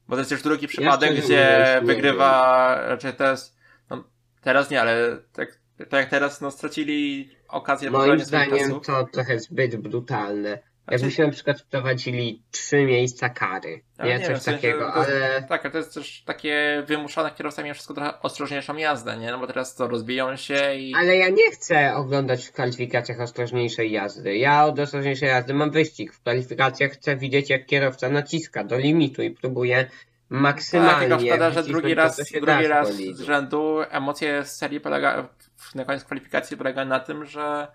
[0.08, 3.58] Bo to jest już drugi przypadek, szczerze gdzie mówiąc, nie wygrywa, raczej jest,
[3.90, 4.04] no,
[4.42, 8.86] teraz nie, ale tak, tak jak teraz, no stracili okazję moim poprawienia swoich zdaniem czasów.
[8.86, 10.60] to trochę zbyt brutalne.
[10.92, 13.82] Jakby się na przykład wprowadzili trzy miejsca kary.
[13.98, 17.32] Ale Nie, nie coś wiem, takiego, to ale Tak, ale to jest też takie wymuszone
[17.32, 19.32] kierowcami wszystko trochę ostrożniejszą jazdę, nie?
[19.32, 20.94] No bo teraz to rozbiją się i...
[20.96, 24.38] Ale ja nie chcę oglądać w kwalifikacjach ostrożniejszej jazdy.
[24.38, 26.14] Ja od ostrożniejszej jazdy mam wyścig.
[26.14, 29.90] W kwalifikacjach chcę widzieć, jak kierowca naciska do limitu i próbuje
[30.30, 31.10] maksymalnie.
[31.10, 35.30] Tak, tylko szkoda, że drugi raz, drugi raz z rzędu emocje z serii polega,
[35.76, 37.68] na koniec kwalifikacji polegają na tym, że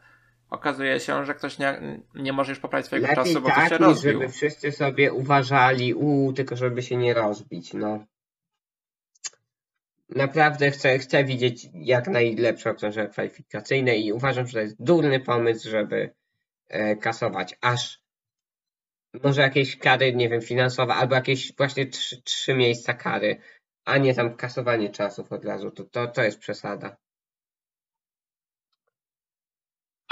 [0.52, 3.70] okazuje się, że ktoś nie, nie może już poprawić swojego Lepiej czasu, bo się tak,
[3.70, 4.12] niż rozbił.
[4.12, 8.04] żeby wszyscy sobie uważali, u, tylko żeby się nie rozbić, no.
[10.08, 15.70] Naprawdę chcę, chcę widzieć jak najlepsze okrążenia kwalifikacyjne i uważam, że to jest durny pomysł,
[15.70, 16.14] żeby
[16.68, 18.02] e, kasować aż
[19.22, 23.40] może jakieś kary, nie wiem, finansowe, albo jakieś właśnie trzy, trzy miejsca kary,
[23.84, 25.70] a nie tam kasowanie czasów od razu.
[25.70, 26.96] To, to, to jest przesada.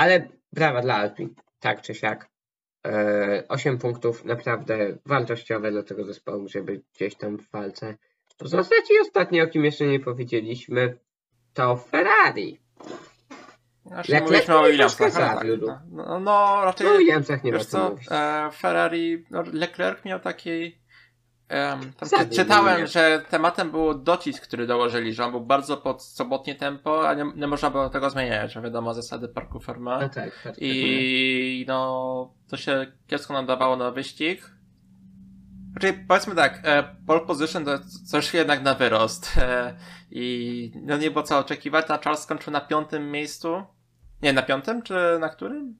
[0.01, 2.29] Ale brawa dla Alpin, tak czy siak.
[2.87, 7.97] E, 8 punktów naprawdę wartościowe dla tego zespołu, żeby gdzieś tam w walce
[8.39, 8.91] pozostać.
[8.91, 10.99] I ostatnie, o kim jeszcze nie powiedzieliśmy,
[11.55, 12.61] to Ferrari.
[13.87, 15.47] Znaczy, Leclerc mówiliśmy o Williamsach, tak.
[15.61, 16.87] No, no, no raczej...
[16.87, 20.80] No Williamsach nie ma co co, e, Ferrari, no, Leclerc miał taki.
[21.51, 26.55] Em, tam czytałem, że tematem był docisk, który dołożyli, że on był bardzo pod sobotnie
[26.55, 30.01] tempo, a nie, nie można było tego zmieniać, że wiadomo zasady parku Ferma.
[30.01, 34.51] No tak, tak, I no, to się kiepsko nadawało na wyścig.
[35.73, 39.39] Znaczy, powiedzmy tak, e, pole position to coś jednak na wyrost.
[39.39, 39.77] E,
[40.11, 41.89] I no nie było co oczekiwać.
[41.89, 43.63] Na Charles skończył na piątym miejscu.
[44.23, 45.79] Nie, na piątym, czy na którym?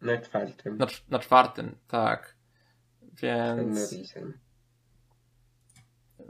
[0.00, 0.76] Na czwartym.
[0.76, 2.36] Na, na czwartym, tak.
[3.22, 3.94] Więc.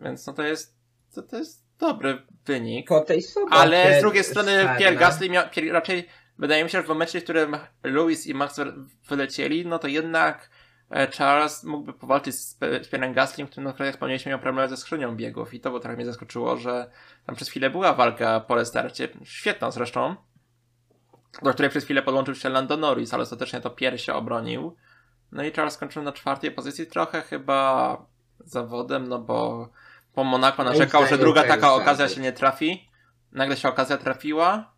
[0.00, 0.76] Więc no to jest,
[1.14, 2.88] to, to jest dobry wynik.
[2.88, 6.08] Po tej sobocie Ale z drugiej strony Charlesa- Pierre Gasly miał, Pierre, raczej
[6.38, 8.72] wydaje mi się, że w momencie, w którym Lewis i Max wy-
[9.08, 10.50] wylecieli, no to jednak
[10.90, 14.76] e, Charles mógłby powalczyć z, z Pierre'em Gaslym, który, no, jak wspomnieliśmy, miał problemy ze
[14.76, 16.90] skrzynią biegów i to bo trochę mnie zaskoczyło, że
[17.26, 20.16] tam przez chwilę była walka po restarcie, świetna zresztą,
[21.42, 24.76] do której przez chwilę podłączył się Lando Norris, ale ostatecznie to Pierre się obronił.
[25.32, 27.96] No i Charles skończył na czwartej pozycji, trochę chyba
[28.44, 29.68] zawodem, no bo
[30.12, 32.88] po Monako narzekał, że druga taka okazja się nie trafi.
[33.32, 34.74] Nagle się okazja trafiła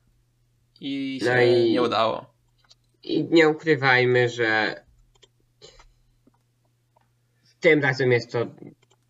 [0.81, 2.35] i się No i- nie udało.
[3.03, 4.75] I nie ukrywajmy, że
[7.61, 8.47] tym razem jest to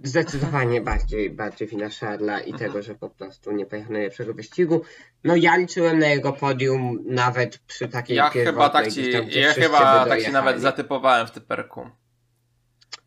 [0.04, 4.82] zdecydowanie bardziej, bardziej wina Szarla i tego, że po prostu nie pojechał najlepszego wyścigu.
[5.24, 9.14] No ja liczyłem na jego podium nawet przy takiej Ja chyba pierwotnej, tak ci, gdzieś
[9.14, 11.90] tam, gdzie ja chyba tak ci nawet zatypowałem w typerku.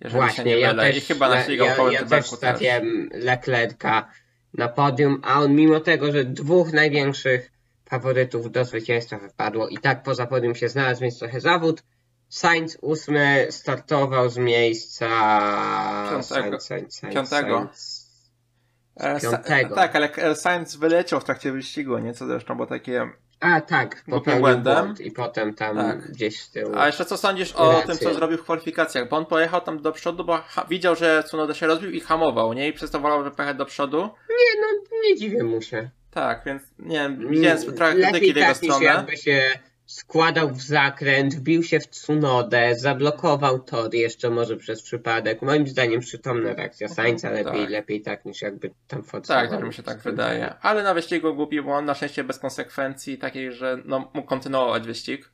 [0.01, 0.84] Jeżeli się Właśnie, nie ja mylę.
[0.84, 4.08] też, I chyba na ja, ja, ja też stawiałem Leclerca
[4.53, 7.51] na podium, a on mimo tego, że dwóch największych
[7.89, 11.84] faworytów do zwycięstwa wypadło i tak poza podium się znalazł, więc trochę zawód.
[12.29, 15.08] Sainz ósmy startował z miejsca
[16.12, 16.60] Piątego.
[16.60, 17.58] Sainz, Sainz, Sainz, Piątego.
[17.60, 18.05] Sainz.
[18.95, 19.75] E, piątego.
[19.75, 22.13] tak, ale Sainz wyleciał w trakcie wyścigu, nie?
[22.13, 23.10] Co zresztą było takie...
[23.39, 24.84] A tak, popełnił błędem.
[24.86, 26.12] błąd i potem tam Tak.
[26.12, 26.71] gdzieś z tyłu.
[26.78, 27.88] A jeszcze co sądzisz o Rację.
[27.88, 29.10] tym, co zrobił w kwalifikacjach?
[29.10, 32.67] Bo on pojechał tam do przodu, bo widział, że Tsunoda się rozbił i hamował, nie?
[32.67, 33.98] I przez to wolał pojechać do przodu.
[34.30, 35.89] Nie, no nie dziwię mu się.
[36.12, 38.86] Tak, więc nie wiem, widziałem trochę krytyki w jego tak stronę.
[38.86, 39.41] jakby się
[39.86, 45.41] składał w zakręt, wbił się w Tsunodę, zablokował tor jeszcze może przez przypadek.
[45.41, 47.69] Moim zdaniem przytomna reakcja Sainza, lepiej, tak.
[47.69, 49.48] lepiej tak niż jakby tam forsował.
[49.48, 50.54] Tak, też mi się tak wydaje.
[50.62, 55.32] Ale na wyścigu głupi błąd, na szczęście bez konsekwencji takiej, że no, mógł kontynuować wyścig.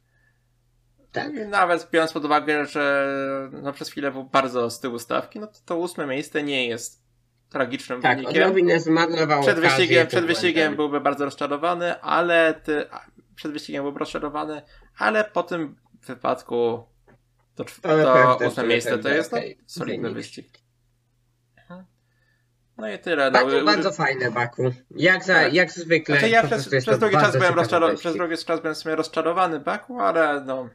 [1.12, 1.34] Tak.
[1.34, 3.08] I nawet biorąc pod uwagę, że
[3.52, 7.02] no przez chwilę był bardzo z tyłu stawki, no to to ósme miejsce nie jest
[7.50, 8.34] tragicznym Tak, wynikiem.
[9.42, 12.86] Przed wyścigiem, przed wyścigiem byłby bardzo rozczarowany, ale ty,
[13.42, 14.62] przed wyścigiem byłby rozczarowany,
[14.98, 15.76] ale po tym
[16.08, 16.84] wypadku
[17.56, 20.48] to, To ósme miejsce to jest no, okej, solidny wyścig.
[22.78, 23.32] No i tyle.
[23.32, 24.64] No, Bardzo, fajne Baku.
[24.92, 25.54] Jak, za, Tak.
[25.54, 26.16] jak zwykle.
[26.16, 28.96] Znaczy ja przez, przez to drugi czas byłem rozczarowany, przez drugi czas byłem w sumie
[28.96, 30.70] rozczarowany Baku, ale no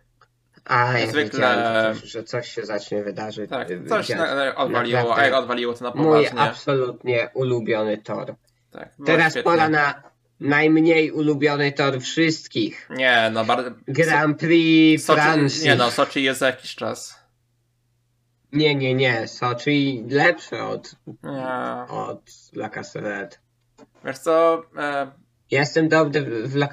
[0.65, 3.51] A, ja zwykle- że coś, że coś się zacznie wydarzyć.
[3.51, 4.19] tak, coś dziać.
[4.19, 6.41] na, odwaliło, a jak odwaliło to na Mój poważnie.
[6.41, 8.35] absolutnie ulubiony tor.
[8.71, 10.03] Tak, Teraz pora na
[10.41, 12.89] najmniej ulubiony tor wszystkich.
[12.91, 13.71] Nie, no bardzo...
[13.89, 15.65] Grand Prix Soczi, Francji.
[15.65, 17.19] nie no, Soczi jest za jakiś czas.
[18.53, 19.29] nie, nie, nie.
[19.29, 21.95] Sochi lepsze od, Nie.
[21.95, 23.41] od La Castellet.
[24.05, 25.07] Wiesz co, e,
[25.51, 26.69] Ja jestem dobry w- La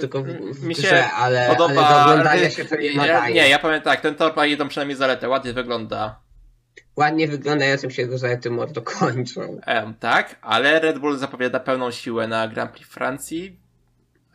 [0.00, 1.86] tylko w, w mi się grze, ale, podoba...
[1.86, 3.34] ale do oglądania się to nie ja, nadaje.
[3.34, 6.20] nie, ja powiem tak, ten tor ma jedną przynajmniej zaletę, ładnie wygląda.
[6.96, 9.60] Ładnie wyglądającym się zalety mordo kończą.
[9.66, 13.56] Em, tak, ale Red Bull zapowiada pełną siłę na Grand Prix Francji.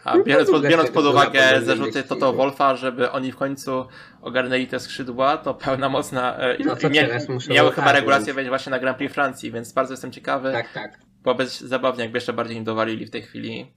[0.03, 2.34] A No, biorąc, w pod, biorąc pod uwagę zarzuty Toto.
[2.34, 3.86] Wolfa, żeby oni w końcu
[4.21, 6.38] ogarnęli te skrzydła, to pełna mocna.
[6.38, 9.93] e, No to mia- miały chyba regulację wejść właśnie na Grand Prix Francji, więc bardzo
[9.93, 10.51] jestem ciekawy.
[10.51, 10.99] Tak, tak.
[11.23, 13.71] Bo bez zabawnie, jakby jeszcze bardziej im dowalili w tej chwili.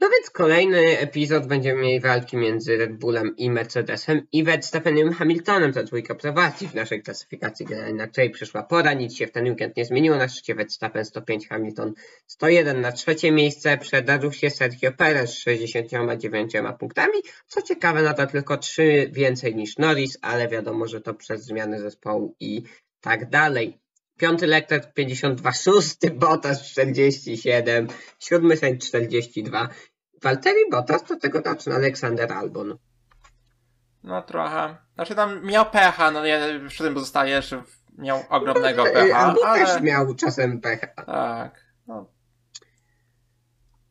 [0.00, 5.72] No więc kolejny epizod będziemy mieli walki między Red Bullem i Mercedesem i Verstappenem Hamiltonem.
[5.72, 8.92] Ta dwójka prowadzi w naszej klasyfikacji generalnej, na której przyszła pora.
[8.92, 10.16] Nic się w ten weekend nie zmieniło.
[10.16, 11.92] Na szczycie Verstappen 105, Hamilton
[12.26, 12.80] 101.
[12.80, 17.18] Na trzecie miejsce przedarł się Sergio Perez z 69 punktami.
[17.46, 21.80] Co ciekawe, no to tylko 3 więcej niż Norris, ale wiadomo, że to przez zmiany
[21.80, 22.62] zespołu i
[23.00, 23.83] tak dalej.
[24.18, 29.68] Piąty Leclerc 52, szósty Bottas 47, siódmy Sainz 42.
[30.22, 32.78] Walteri Bottas do tego zaczyna Aleksander Albon.
[34.02, 34.76] No trochę.
[34.94, 37.62] Znaczy tam miał pecha, no ja przy tym pozostaje, że
[37.98, 39.66] miał ogromnego E, pecha, Albon ale.
[39.66, 40.86] też miał czasem pecha.
[40.86, 41.64] Tak.
[41.86, 42.14] No,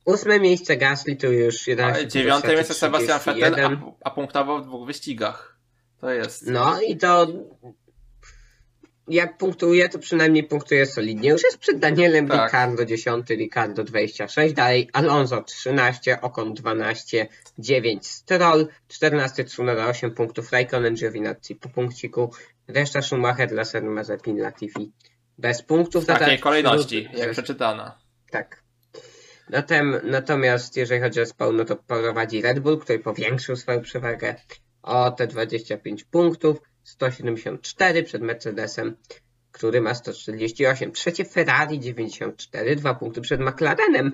[0.06, 3.74] Ósme miejsce Gasly tu już 11 ale dziewiąte miejsce Sebastian Vettel, 31.
[3.74, 5.58] a, a punktował w dwóch wyścigach.
[6.02, 6.48] To jest.
[6.48, 7.28] No i to
[9.08, 11.30] jak punktuje, to przynajmniej punktuje solidnie.
[11.30, 12.52] Już jest przed Danielem Tak.
[12.52, 20.52] Ricardo 10, Ricardo 26, dalej Alonso 13, Ocon 12, 9 Stroll, 14 Tsunoda 8 punktów,
[20.52, 22.32] Raikkonen Giovinazzi po punkciku,
[22.68, 24.92] reszta Schumacher, Lasser, Mazepin, Latifi
[25.38, 26.04] bez punktów.
[26.04, 27.98] W takiej Natomiast kolejności, jak przeczytana.
[28.32, 28.64] tak.
[29.50, 34.36] Zatem, natomiast jeżeli chodzi o zespoł, no to prowadzi Red Bull, który powiększył swoją przewagę
[34.82, 38.96] o te 25 punktów, 174 przed Mercedesem,
[39.52, 40.92] który ma 148.
[40.92, 44.12] Trzecie Ferrari 94, dwa punkty przed McLarenem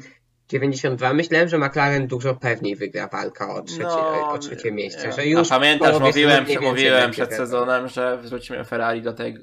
[0.49, 1.13] 92.
[1.13, 5.08] Myślałem, że McLaren dużo pewniej wygra walkę o trzecie, No, o trzecie miejsce.
[5.08, 5.13] nie.
[5.13, 9.38] Że już A pamiętasz, mówiłem, mówiłem przed sezonem, że wrzucimy Ferrari do tej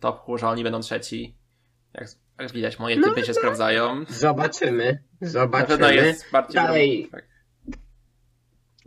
[0.00, 1.36] topku, że oni będą trzeci.
[1.94, 2.08] Jak,
[2.40, 4.04] jak widać, moje No, typy się sprawdzają.
[4.08, 4.98] Zobaczymy.
[5.20, 5.68] Na Zobaczymy.
[5.68, 6.54] pewno jest bardziej.
[6.54, 7.08] Dalej.
[7.12, 7.24] Tak.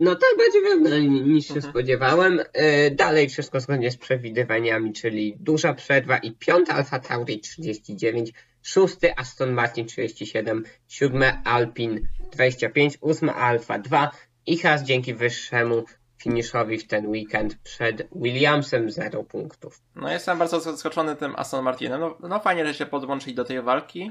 [0.00, 2.40] No tak, będzie pewne niż się spodziewałem.
[2.52, 8.32] E, Dalej wszystko zgodnie z przewidywaniami, czyli duża przerwa i piąta Alfa Tauri 39,
[8.62, 14.10] szósty Aston Martin 37, siódme Alpin 25, ósma Alfa 2
[14.46, 15.84] i Haas dzięki wyższemu
[16.22, 19.80] finiszowi w ten weekend przed Williamsem 0 punktów.
[19.96, 22.00] No jestem bardzo zaskoczony tym Aston Martinem.
[22.00, 24.10] No, no fajnie, że się podłączyli do tej walki.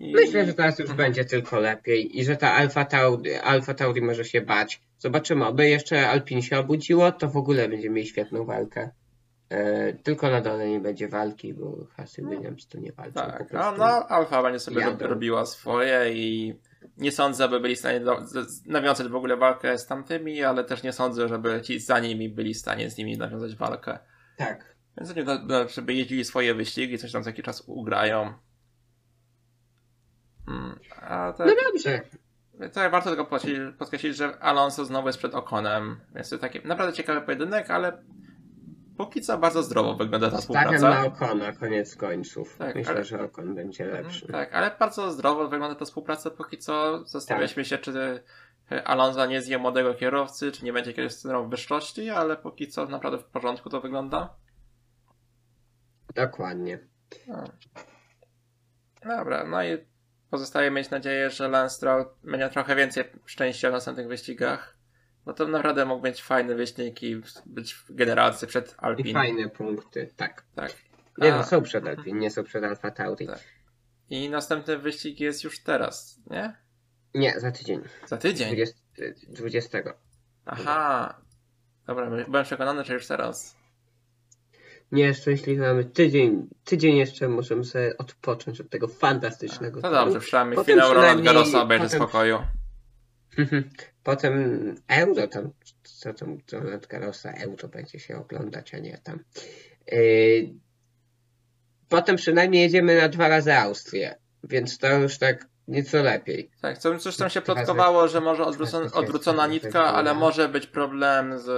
[0.00, 0.12] I...
[0.12, 4.24] Myślę, że teraz już będzie tylko lepiej i że ta Alfa Tauri, Alfa Tauri może
[4.24, 4.82] się bać.
[4.98, 8.90] Zobaczymy, oby jeszcze Alpin się obudziło, to w ogóle będziemy mieli świetną walkę.
[9.48, 13.20] E, tylko na dole nie będzie walki, bo Hasy Williams to nie walczą.
[13.20, 15.06] po Tak, no, no Alfa będzie sobie jadą.
[15.06, 16.54] robiła swoje i
[16.96, 18.18] nie sądzę, by byli w stanie do,
[18.66, 22.54] nawiązać w ogóle walkę z tamtymi, ale też nie sądzę, żeby ci za nimi byli
[22.54, 23.98] w stanie z nimi nawiązać walkę.
[24.36, 24.76] Tak.
[24.98, 25.26] Więc oni
[25.68, 28.34] żeby jeździli swoje wyścigi, coś tam za jakiś czas ugrają.
[31.10, 32.00] A tak, No dobrze.
[32.72, 33.38] tak warto tylko
[33.78, 38.02] podkreślić, że Alonso znowu jest przed Okonem, więc to taki naprawdę ciekawy pojedynek, ale
[38.96, 40.90] póki co bardzo zdrowo wygląda ta Stawiam współpraca.
[41.00, 42.56] na Okona koniec końców.
[42.58, 44.26] Tak, Myślę, ale- że Okon będzie lepszy.
[44.26, 47.04] Tak, ale bardzo zdrowo wygląda ta współpraca póki co.
[47.06, 48.22] Zastanawialiśmy się, czy
[48.84, 53.18] Alonso nie zje młodego kierowcy, czy nie będzie jakiegoś syndromu wyższości, ale póki co naprawdę
[53.18, 54.34] w porządku to wygląda.
[56.14, 56.78] Dokładnie.
[57.28, 57.44] No.
[59.18, 59.78] Dobra, no i
[60.30, 64.76] pozostaje mieć nadzieję, że Lance Stroll będzie trochę więcej szczęścia w następnych wyścigach.
[65.24, 69.12] Bo to naprawdę mógł być fajny wyścig i być w generalce przed I Alpin.
[69.14, 70.44] fajne punkty, tak.
[70.54, 70.72] Tak.
[71.18, 73.26] Nie A- no, są przed Alpin, nie są przed Alfa Tauri.
[73.26, 73.40] Tak.
[74.10, 76.56] I następny wyścig jest już teraz, nie?
[77.14, 77.80] Nie, za tydzień.
[78.06, 78.46] Za tydzień.
[78.46, 78.78] 20.
[79.28, 79.78] 20.
[80.46, 81.20] Aha.
[81.86, 83.56] Dobra, byłem przekonany, że już teraz.
[84.92, 89.82] Nie, szczęśliwy mamy tydzień, tydzień jeszcze możemy sobie odpocząć od tego fantastycznego.
[89.82, 91.98] To dobrze, przynajmniej Potem finał Roland Garrosa obejrzy potem...
[92.00, 92.38] spokoju.
[94.02, 95.50] Potem euro tam,
[95.82, 99.24] co tam Roland Garrosa, euro będzie się oglądać, a nie tam.
[99.92, 100.54] Yy...
[101.88, 106.50] Potem przynajmniej jedziemy na dwa razy Austrię, więc to już tak nieco lepiej.
[106.60, 111.48] Tak, coś tam się plotkowało, że może odwrócona, odwrócona nitka, ale może być problem z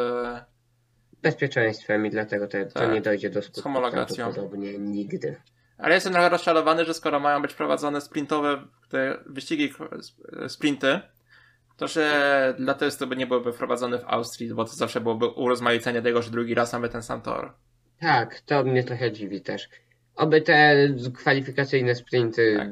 [1.23, 2.93] bezpieczeństwem i dlatego to, to tak.
[2.93, 4.16] nie dojdzie do skutku homologacją.
[4.16, 5.37] prawdopodobnie nigdy.
[5.79, 9.73] Ale jestem trochę rozczarowany, że skoro mają być prowadzone sprintowe te wyścigi,
[10.49, 11.01] sprinty,
[11.77, 16.03] to że dla testu by nie byłyby wprowadzone w Austrii, bo to zawsze byłoby urozmaicenie
[16.03, 17.53] tego, że drugi raz mamy ten sam tor.
[18.01, 19.68] Tak, to mnie trochę dziwi też.
[20.16, 22.68] Oby te kwalifikacyjne sprinty tak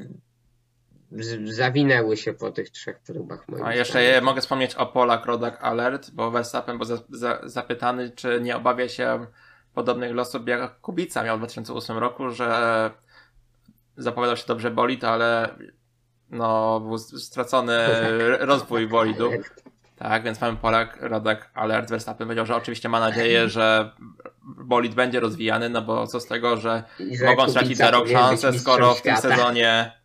[1.44, 3.46] zawinęły się po tych trzech próbach.
[3.64, 8.10] A jeszcze je, mogę wspomnieć o Polak Rodak Alert, bo Verstappen był za, za, zapytany,
[8.10, 9.26] czy nie obawia się
[9.74, 12.90] podobnych losów jak Kubica miał w 2008 roku, że
[13.96, 15.54] zapowiadał się dobrze bolid, ale
[16.30, 17.78] no, był stracony
[18.40, 19.30] rozwój bolidu.
[19.96, 21.90] Tak, więc mamy Polak Rodak Alert.
[21.90, 23.92] Verstappen powiedział, że oczywiście ma nadzieję, że
[24.42, 26.82] bolid będzie rozwijany, no bo co z tego, że
[27.26, 29.99] mogą stracić za rok szansę, skoro w tym sezonie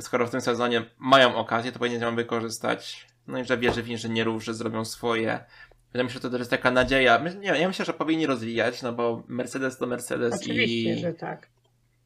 [0.00, 3.06] skoro w tym sezonie mają okazję, to powinien ją wykorzystać.
[3.26, 5.44] No i że wierzy w inżynierów, że zrobią swoje.
[5.94, 7.24] Mi się, że to jest taka nadzieja.
[7.40, 10.98] Nie, ja myślę, że powinni rozwijać, no bo Mercedes to Mercedes Oczywiście, i...
[10.98, 11.48] że tak.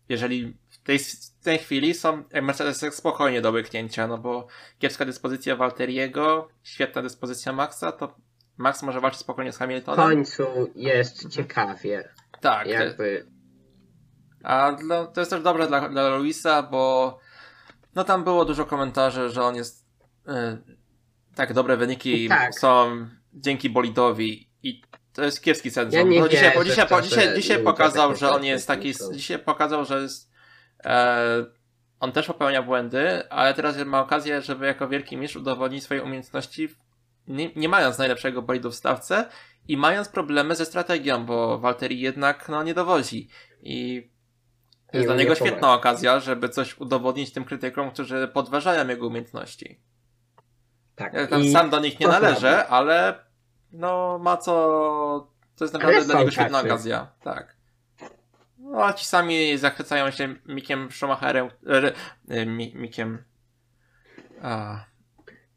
[0.09, 4.47] Jeżeli w tej, w tej chwili są Mercedes spokojnie do łyknięcia, no bo
[4.79, 8.15] kiepska dyspozycja Walteriego, świetna dyspozycja Maxa, to
[8.57, 10.07] Max może walczyć spokojnie z Hamiltonem.
[10.07, 12.09] W końcu jest ciekawie.
[12.41, 12.67] Tak.
[12.67, 13.27] Jakby...
[14.43, 17.19] A dla, to jest też dobre dla, dla Luisa, bo
[17.95, 19.87] no tam było dużo komentarzy, że on jest.
[20.27, 20.35] Yy,
[21.35, 22.55] tak, dobre wyniki tak.
[22.55, 24.83] są dzięki bolidowi i
[25.13, 26.11] to jest kiepski sensor.
[26.11, 28.95] Ja dzisiaj, po, dzisiaj, po, dzisiaj, dzisiaj pokazał, że on jest taki.
[29.13, 30.31] Dzisiaj pokazał, że jest.
[30.85, 31.45] E,
[32.01, 36.69] on też popełnia błędy, ale teraz ma okazję, żeby jako wielki mistrz udowodnić swoje umiejętności,
[37.29, 39.29] nie, nie mając najlepszego bolidu w stawce
[39.69, 43.29] i mając problemy ze strategią, bo Walteri jednak no, nie dowozi.
[43.63, 44.11] I
[44.93, 49.81] jest dla niego świetna okazja, żeby coś udowodnić tym krytykom, którzy podważają jego umiejętności.
[50.95, 51.13] Tak.
[51.15, 53.25] Ja tam I sam do nich nie należę, ale
[53.73, 54.53] no ma co.
[55.57, 57.13] To jest naprawdę dla niego świetna okazja.
[57.23, 57.57] Tak.
[58.59, 61.49] No a ci sami zachwycają się Mikiem Schumacherem.
[62.29, 63.25] E, Mikiem.
[64.43, 64.85] A.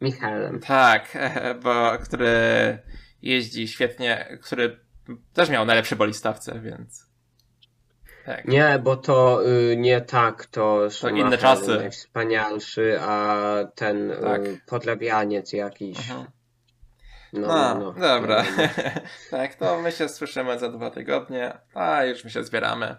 [0.01, 0.59] Michałem.
[0.59, 1.17] Tak,
[1.63, 2.33] bo który
[3.21, 4.79] jeździ świetnie, który
[5.33, 7.12] też miał najlepszy bolistawce, więc.
[8.25, 8.45] Tak.
[8.45, 11.77] Nie, bo to y, nie tak, to To inne czasy.
[11.77, 13.37] najwspanialszy, a
[13.75, 14.41] ten y, tak.
[14.45, 15.97] y, podlebianiec jakiś.
[16.11, 16.25] Aha.
[17.33, 18.43] No, no, no, dobra.
[18.43, 19.01] No, no.
[19.31, 22.95] tak, to my się słyszymy za dwa tygodnie, a już my się zbieramy.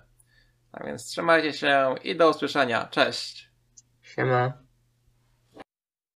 [0.72, 2.88] A więc trzymajcie się i do usłyszenia.
[2.90, 3.50] Cześć.
[4.02, 4.63] Siema.